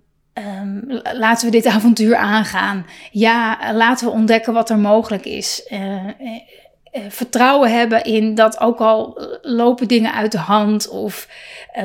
laten 1.14 1.46
we 1.46 1.52
dit 1.52 1.66
avontuur 1.76 2.16
aangaan. 2.16 2.86
Ja, 3.12 3.74
laten 3.74 4.08
we 4.08 4.14
ontdekken 4.14 4.54
wat 4.54 4.70
er 4.70 4.80
mogelijk 4.80 5.26
is. 5.26 5.68
Uh, 5.70 6.06
uh, 6.94 7.02
vertrouwen 7.10 7.72
hebben 7.72 8.04
in 8.04 8.36
dat 8.36 8.60
ook 8.60 8.80
al 8.80 9.22
lopen 9.42 9.88
dingen 9.88 10.14
uit 10.14 10.32
de 10.32 10.38
hand 10.38 10.90
of 10.90 11.28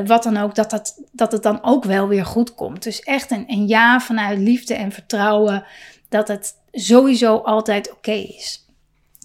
wat 0.05 0.23
dan 0.23 0.37
ook, 0.37 0.55
dat, 0.55 0.71
dat, 0.71 1.01
dat 1.13 1.33
het 1.33 1.43
dan 1.43 1.59
ook 1.63 1.85
wel 1.85 2.09
weer 2.09 2.25
goed 2.25 2.55
komt. 2.55 2.83
Dus 2.83 3.01
echt 3.01 3.31
een, 3.31 3.45
een 3.47 3.69
ja 3.69 4.01
vanuit 4.01 4.39
liefde 4.39 4.75
en 4.75 4.93
vertrouwen 4.93 5.65
dat 6.09 6.29
het 6.29 6.55
sowieso 6.81 7.37
altijd 7.37 7.93
oké 7.93 8.13
is. 8.13 8.67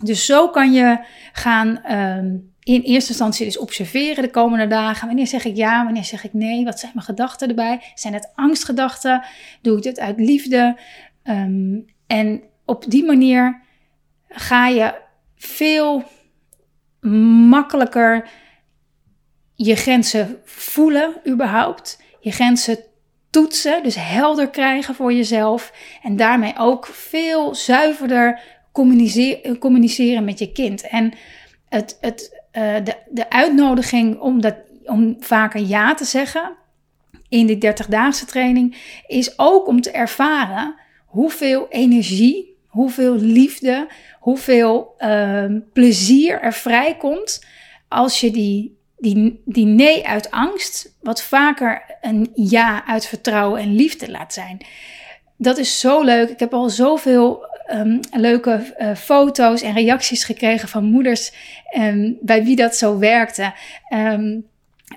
Dus 0.04 0.26
zo 0.26 0.50
kan 0.50 0.74
je 0.74 1.06
gaan 1.32 1.92
um, 1.92 2.54
in 2.64 2.82
eerste 2.82 3.10
instantie 3.10 3.46
dus 3.46 3.58
observeren 3.58 4.24
de 4.24 4.30
komende 4.30 4.68
dagen. 4.68 5.08
Wanneer 5.08 5.28
zeg 5.28 5.46
ik 5.46 5.56
ja, 5.56 5.84
wanneer 5.84 6.04
zeg 6.04 6.24
ik 6.24 6.34
nee? 6.34 6.66
Wat 6.66 6.80
zijn 6.80 6.92
mijn 6.94 7.06
gedachten 7.06 7.48
erbij? 7.48 7.82
Zijn 7.96 8.14
het 8.14 8.32
angstgedachten? 8.36 9.24
Doe 9.62 9.78
ik 9.78 9.84
dit 9.84 10.00
uit 10.00 10.20
liefde? 10.20 10.80
Um, 11.24 11.86
en 12.08 12.42
op 12.66 12.86
die 12.88 13.06
manier 13.06 13.62
ga 14.28 14.68
je 14.68 15.02
veel 15.36 16.04
makkelijker 17.50 18.30
je 19.56 19.76
grenzen 19.76 20.42
voelen 20.46 21.14
überhaupt. 21.28 22.02
Je 22.20 22.32
grenzen 22.32 22.78
toetsen, 23.32 23.84
dus 23.84 23.96
helder 24.00 24.50
krijgen 24.50 24.96
voor 24.96 25.14
jezelf. 25.14 25.74
En 26.04 26.16
daarmee 26.16 26.54
ook 26.58 26.86
veel 26.86 27.56
zuiverder 27.56 28.42
communiceren, 29.60 30.24
met 30.24 30.40
je 30.40 30.52
kind. 30.52 30.88
En 30.88 31.14
het, 31.70 31.98
het, 32.02 32.42
uh, 32.54 32.76
de, 32.84 32.96
de 33.10 33.30
uitnodiging 33.30 34.20
om, 34.20 34.42
dat, 34.42 34.56
om 34.86 35.16
vaker 35.20 35.62
ja 35.62 35.94
te 35.94 36.06
zeggen 36.06 36.60
in 37.30 37.46
die 37.46 37.74
30-daagse 37.74 38.26
training 38.26 38.76
is 39.08 39.40
ook 39.40 39.68
om 39.68 39.82
te 39.82 39.92
ervaren 39.92 40.76
hoeveel 41.06 41.68
energie, 41.70 42.58
hoeveel 42.68 43.16
liefde, 43.16 43.88
hoeveel 44.20 44.94
uh, 45.00 45.46
plezier 45.74 46.42
er 46.42 46.54
vrijkomt 46.54 47.46
als 47.88 48.20
je 48.20 48.32
die, 48.32 48.78
die, 49.02 49.42
die 49.46 49.66
nee 49.66 50.08
uit 50.08 50.32
angst 50.32 50.96
wat 51.02 51.24
vaker 51.24 51.82
een 52.02 52.32
ja 52.34 52.86
uit 52.86 53.06
vertrouwen 53.06 53.62
en 53.62 53.76
liefde 53.76 54.12
laat 54.12 54.34
zijn. 54.34 54.66
Dat 55.38 55.58
is 55.58 55.80
zo 55.80 56.02
leuk. 56.02 56.30
Ik 56.30 56.40
heb 56.40 56.54
al 56.54 56.70
zoveel 56.70 57.46
um, 57.72 58.00
leuke 58.12 58.76
uh, 58.80 58.96
foto's 58.96 59.62
en 59.62 59.74
reacties 59.74 60.24
gekregen 60.24 60.70
van 60.70 60.84
moeders 60.84 61.34
um, 61.78 62.18
bij 62.22 62.44
wie 62.44 62.56
dat 62.56 62.76
zo 62.76 63.00
werkte. 63.00 63.54
Um, 63.94 64.50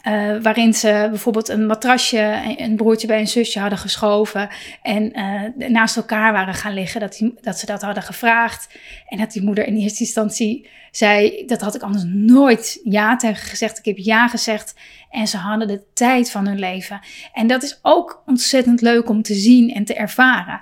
uh, 0.03 0.43
waarin 0.43 0.75
ze 0.75 1.07
bijvoorbeeld 1.11 1.49
een 1.49 1.67
matrasje, 1.67 2.55
een 2.57 2.77
broertje 2.77 3.07
bij 3.07 3.21
een 3.21 3.29
zusje 3.29 3.61
hadden 3.61 3.79
geschoven 3.79 4.49
en 4.83 5.19
uh, 5.19 5.69
naast 5.69 5.97
elkaar 5.97 6.33
waren 6.33 6.55
gaan 6.55 6.75
liggen, 6.75 7.01
dat, 7.01 7.21
dat 7.41 7.59
ze 7.59 7.67
dat 7.67 7.83
hadden 7.83 8.03
gevraagd. 8.03 8.69
En 9.09 9.19
dat 9.19 9.33
die 9.33 9.43
moeder 9.43 9.67
in 9.67 9.77
eerste 9.77 10.05
instantie 10.05 10.69
zei, 10.91 11.45
dat 11.47 11.61
had 11.61 11.75
ik 11.75 11.83
anders 11.83 12.05
nooit 12.07 12.81
ja 12.85 13.17
tegen 13.17 13.47
gezegd. 13.47 13.79
Ik 13.79 13.85
heb 13.85 13.99
ja 13.99 14.29
gezegd 14.29 14.75
en 15.11 15.27
ze 15.27 15.37
hadden 15.37 15.69
de 15.69 15.83
tijd 15.95 16.31
van 16.31 16.47
hun 16.47 16.59
leven. 16.59 17.01
En 17.33 17.47
dat 17.47 17.63
is 17.63 17.79
ook 17.83 18.23
ontzettend 18.27 18.81
leuk 18.81 19.09
om 19.09 19.23
te 19.23 19.35
zien 19.35 19.75
en 19.75 19.85
te 19.85 19.95
ervaren. 19.95 20.61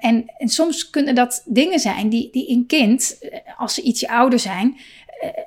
En, 0.00 0.24
en 0.38 0.48
soms 0.48 0.90
kunnen 0.90 1.14
dat 1.14 1.42
dingen 1.46 1.78
zijn 1.78 2.08
die, 2.08 2.28
die 2.32 2.50
een 2.50 2.66
kind, 2.66 3.18
als 3.56 3.74
ze 3.74 3.82
ietsje 3.82 4.08
ouder 4.08 4.38
zijn, 4.38 4.76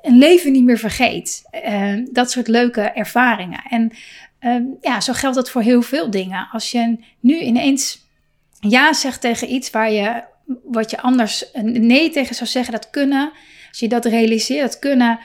een 0.02 0.18
leven 0.18 0.52
niet 0.52 0.64
meer 0.64 0.78
vergeet. 0.78 1.42
Uh, 1.68 2.06
dat 2.12 2.30
soort 2.30 2.48
leuke 2.48 2.80
ervaringen. 2.80 3.62
En 3.70 3.92
uh, 4.40 4.72
ja, 4.80 5.00
zo 5.00 5.12
geldt 5.12 5.36
dat 5.36 5.50
voor 5.50 5.62
heel 5.62 5.82
veel 5.82 6.10
dingen. 6.10 6.48
Als 6.52 6.70
je 6.70 6.98
nu 7.20 7.38
ineens 7.38 8.06
ja 8.60 8.92
zegt 8.92 9.20
tegen 9.20 9.52
iets 9.52 9.70
waar 9.70 9.92
je, 9.92 10.22
wat 10.64 10.90
je 10.90 11.00
anders 11.00 11.44
een 11.52 11.86
nee 11.86 12.10
tegen 12.10 12.34
zou 12.34 12.50
zeggen, 12.50 12.72
dat 12.72 12.90
kunnen, 12.90 13.32
als 13.68 13.78
je 13.78 13.88
dat 13.88 14.04
realiseert, 14.04 14.78
kunnen 14.78 15.18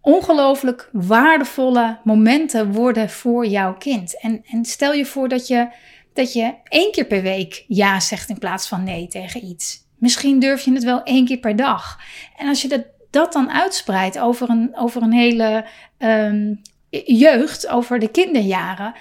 ongelooflijk 0.00 0.88
waardevolle 0.92 1.98
momenten 2.04 2.72
worden 2.72 3.10
voor 3.10 3.46
jouw 3.46 3.74
kind. 3.74 4.20
En, 4.20 4.44
en 4.50 4.64
stel 4.64 4.92
je 4.92 5.06
voor 5.06 5.28
dat 5.28 5.46
je, 5.46 5.68
dat 6.12 6.32
je 6.32 6.54
één 6.64 6.92
keer 6.92 7.06
per 7.06 7.22
week 7.22 7.64
ja 7.68 8.00
zegt 8.00 8.28
in 8.28 8.38
plaats 8.38 8.68
van 8.68 8.84
nee 8.84 9.08
tegen 9.08 9.44
iets. 9.44 9.88
Misschien 9.98 10.38
durf 10.38 10.64
je 10.64 10.72
het 10.72 10.84
wel 10.84 11.02
één 11.02 11.24
keer 11.24 11.38
per 11.38 11.56
dag. 11.56 12.00
En 12.36 12.48
als 12.48 12.62
je 12.62 12.68
dat 12.68 12.84
dat 13.10 13.32
dan 13.32 13.50
uitspreidt 13.50 14.18
over 14.18 14.50
een, 14.50 14.76
over 14.76 15.02
een 15.02 15.12
hele 15.12 15.64
um, 15.98 16.60
jeugd, 17.06 17.68
over 17.68 17.98
de 17.98 18.08
kinderjaren, 18.08 18.94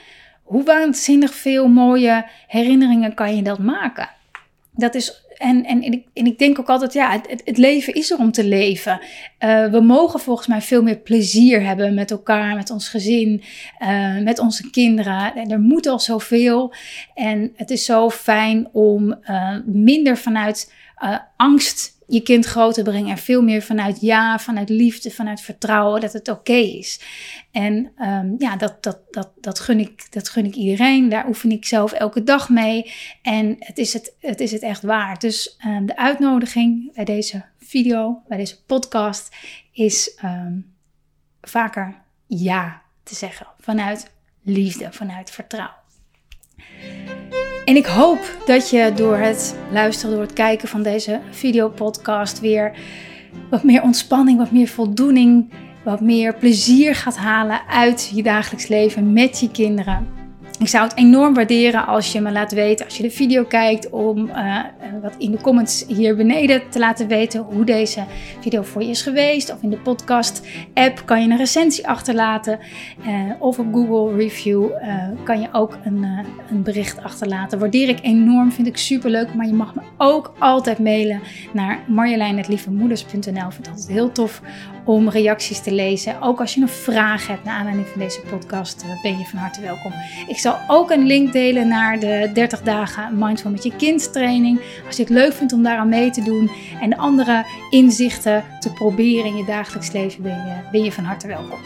hoe 0.43 0.63
waanzinnig 0.63 1.34
veel 1.34 1.67
mooie 1.67 2.26
herinneringen 2.48 3.13
kan 3.13 3.36
je 3.36 3.41
dat 3.41 3.60
maken? 3.60 4.10
Dat 4.72 4.95
is, 4.95 5.24
en, 5.38 5.65
en, 5.65 5.82
en, 5.82 5.91
ik, 5.91 6.08
en 6.13 6.26
ik 6.26 6.39
denk 6.39 6.60
ook 6.60 6.69
altijd, 6.69 6.93
ja, 6.93 7.12
het, 7.12 7.41
het 7.45 7.58
leven 7.58 7.93
is 7.93 8.12
er 8.12 8.17
om 8.17 8.32
te 8.32 8.43
leven. 8.43 9.00
Uh, 9.39 9.65
we 9.65 9.82
mogen 9.82 10.19
volgens 10.19 10.48
mij 10.48 10.62
veel 10.62 10.84
meer 10.84 10.98
plezier 10.98 11.65
hebben 11.65 11.93
met 11.93 12.12
elkaar, 12.12 12.56
met 12.56 12.69
ons 12.69 12.89
gezin, 12.89 13.43
uh, 13.80 14.17
met 14.17 14.39
onze 14.39 14.69
kinderen. 14.69 15.36
En 15.36 15.52
er 15.52 15.60
moet 15.60 15.88
al 15.88 16.00
zoveel. 16.00 16.74
En 17.13 17.52
het 17.56 17.69
is 17.69 17.86
zo 17.86 18.10
fijn 18.10 18.67
om 18.72 19.15
uh, 19.30 19.56
minder 19.65 20.17
vanuit 20.17 20.74
angst 21.36 21.99
je 22.10 22.22
kind 22.22 22.45
groter 22.45 22.84
brengen. 22.84 23.10
En 23.10 23.17
veel 23.17 23.41
meer 23.41 23.62
vanuit 23.62 24.02
ja, 24.02 24.39
vanuit 24.39 24.69
liefde, 24.69 25.12
vanuit 25.12 25.41
vertrouwen 25.41 26.02
dat 26.02 26.13
het 26.13 26.28
oké 26.28 26.54
is. 26.54 27.02
En 27.52 27.91
um, 27.98 28.36
ja, 28.38 28.56
dat, 28.56 28.84
dat, 28.84 29.00
dat, 29.10 29.32
dat, 29.41 29.60
gun 29.60 29.80
ik, 29.80 30.12
dat 30.12 30.30
gun 30.30 30.45
ik 30.45 30.56
iedereen. 30.56 31.10
Daar 31.10 31.28
oefen 31.28 31.52
ik 31.52 31.65
zelf 31.65 31.91
elke 31.91 32.24
dag 32.24 32.50
mee. 32.50 32.91
En 33.22 33.56
het 33.60 33.78
is 33.78 33.93
het, 33.93 34.15
het, 34.19 34.39
is 34.39 34.52
het 34.52 34.62
echt 34.62 34.82
waard. 34.82 35.22
Dus 35.22 35.58
um, 35.65 35.86
de 35.86 35.98
uitnodiging 35.98 36.93
bij 36.93 37.06
deze 37.06 37.45
video, 37.58 38.22
bij 38.28 38.38
deze 38.38 38.63
podcast, 38.63 39.36
is 39.72 40.17
um, 40.24 40.74
vaker 41.41 42.02
ja 42.28 42.82
te 43.04 43.15
zeggen. 43.15 43.48
Vanuit 43.60 44.12
liefde, 44.43 44.91
vanuit 44.91 45.32
vertrouwen. 45.32 45.78
En 47.65 47.76
ik 47.76 47.86
hoop 47.86 48.38
dat 48.45 48.69
je 48.69 48.91
door 48.95 49.17
het 49.17 49.56
luisteren, 49.72 50.12
door 50.15 50.24
het 50.24 50.34
kijken 50.34 50.67
van 50.67 50.84
deze 50.84 51.19
videopodcast 51.30 52.39
weer 52.39 52.78
wat 53.50 53.63
meer 53.63 53.82
ontspanning, 53.82 54.38
wat 54.38 54.52
meer 54.52 54.67
voldoening, 54.67 55.50
wat 55.84 56.02
meer 56.02 56.36
plezier 56.36 56.95
gaat 56.95 57.17
halen 57.17 57.62
uit 57.67 58.12
je 58.15 58.24
dagelijks 58.24 58.67
leven 58.67 59.13
met 59.13 59.39
je 59.39 59.52
kinderen. 59.52 60.18
Ik 60.60 60.67
zou 60.67 60.84
het 60.84 60.98
enorm 60.98 61.34
waarderen 61.34 61.88
als 61.88 62.12
je 62.12 62.22
me 62.22 62.32
laat 62.32 62.52
weten, 62.52 62.86
als 62.86 62.98
je 62.98 63.04
de 63.04 63.12
video 63.12 63.43
kijkt, 63.43 63.89
om 63.89 64.28
uh, 64.28 64.60
wat 65.02 65.15
in 65.17 65.32
de 65.32 65.41
comments 65.41 65.86
hier 65.88 66.15
beneden 66.15 66.69
te 66.69 66.80
laten 66.80 67.08
weten 67.08 67.41
hoe 67.41 67.65
deze 67.65 68.04
video 68.39 68.62
voor 68.62 68.84
je 68.84 68.89
is 68.89 69.02
geweest. 69.02 69.54
Of 69.54 69.62
in 69.62 69.69
de 69.69 69.78
podcast 69.78 70.48
app 70.74 71.02
kan 71.06 71.22
je 71.22 71.30
een 71.30 71.38
recensie 71.38 71.88
achterlaten. 71.88 72.60
Uh, 73.08 73.32
of 73.39 73.60
op 73.60 73.74
Google 73.74 74.15
Review 74.17 74.69
kan 75.24 75.41
je 75.41 75.48
ook 75.52 75.78
een, 75.84 76.06
een 76.50 76.63
bericht 76.63 77.04
achterlaten. 77.04 77.60
Waardeer 77.60 77.89
ik 77.89 78.00
enorm, 78.02 78.52
vind 78.52 78.67
ik 78.67 78.78
super 78.78 79.10
leuk. 79.10 79.34
Maar 79.34 79.45
je 79.45 79.54
mag 79.54 79.76
me 79.76 79.82
ook 79.98 80.34
altijd 80.39 80.80
mailen 80.80 81.22
naar 81.54 81.80
marjolein.lievemoeders.nl. 81.88 83.48
Ik 83.48 83.52
vind 83.52 83.67
altijd 83.67 83.88
heel 83.88 84.12
tof 84.12 84.41
om 84.89 85.10
reacties 85.10 85.62
te 85.62 85.71
lezen. 85.71 86.21
Ook 86.21 86.39
als 86.39 86.54
je 86.54 86.62
een 86.62 86.69
vraag 86.69 87.28
hebt 87.28 87.43
naar 87.43 87.56
aanleiding 87.58 87.88
van 87.88 87.99
deze 87.99 88.21
podcast, 88.21 88.86
ben 89.02 89.17
je 89.17 89.25
van 89.25 89.39
harte 89.39 89.62
welkom. 89.62 89.91
Ik 90.28 90.38
zal 90.38 90.58
ook 90.67 90.91
een 90.91 91.06
link 91.06 91.34
delen 91.34 91.67
naar 91.67 91.99
de 91.99 92.30
30 92.34 92.62
dagen 92.62 93.17
Mindful 93.17 93.52
met 93.52 93.63
je 93.63 93.75
kind 93.75 94.13
training. 94.13 94.62
Als 94.86 94.95
je 94.95 95.02
het 95.02 95.12
leuk 95.12 95.34
vindt 95.34 95.54
om 95.54 95.63
daaraan 95.63 95.89
mee 95.89 96.10
te 96.10 96.23
doen 96.23 96.52
en 96.82 96.97
andere 96.97 97.45
inzichten 97.69 98.43
te 98.60 98.73
proberen 98.73 99.25
in 99.25 99.38
je 99.38 99.45
dagelijks 99.45 99.91
leven, 99.91 100.23
ben 100.23 100.32
je, 100.32 100.69
ben 100.71 100.84
je 100.84 100.91
van 100.91 101.04
harte 101.04 101.28
welkom. 101.28 101.60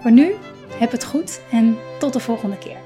Voor 0.00 0.12
nu, 0.12 0.34
heb 0.78 0.90
het 0.90 1.04
goed 1.04 1.40
en 1.50 1.76
tot 1.98 2.12
de 2.12 2.20
volgende 2.20 2.58
keer. 2.58 2.81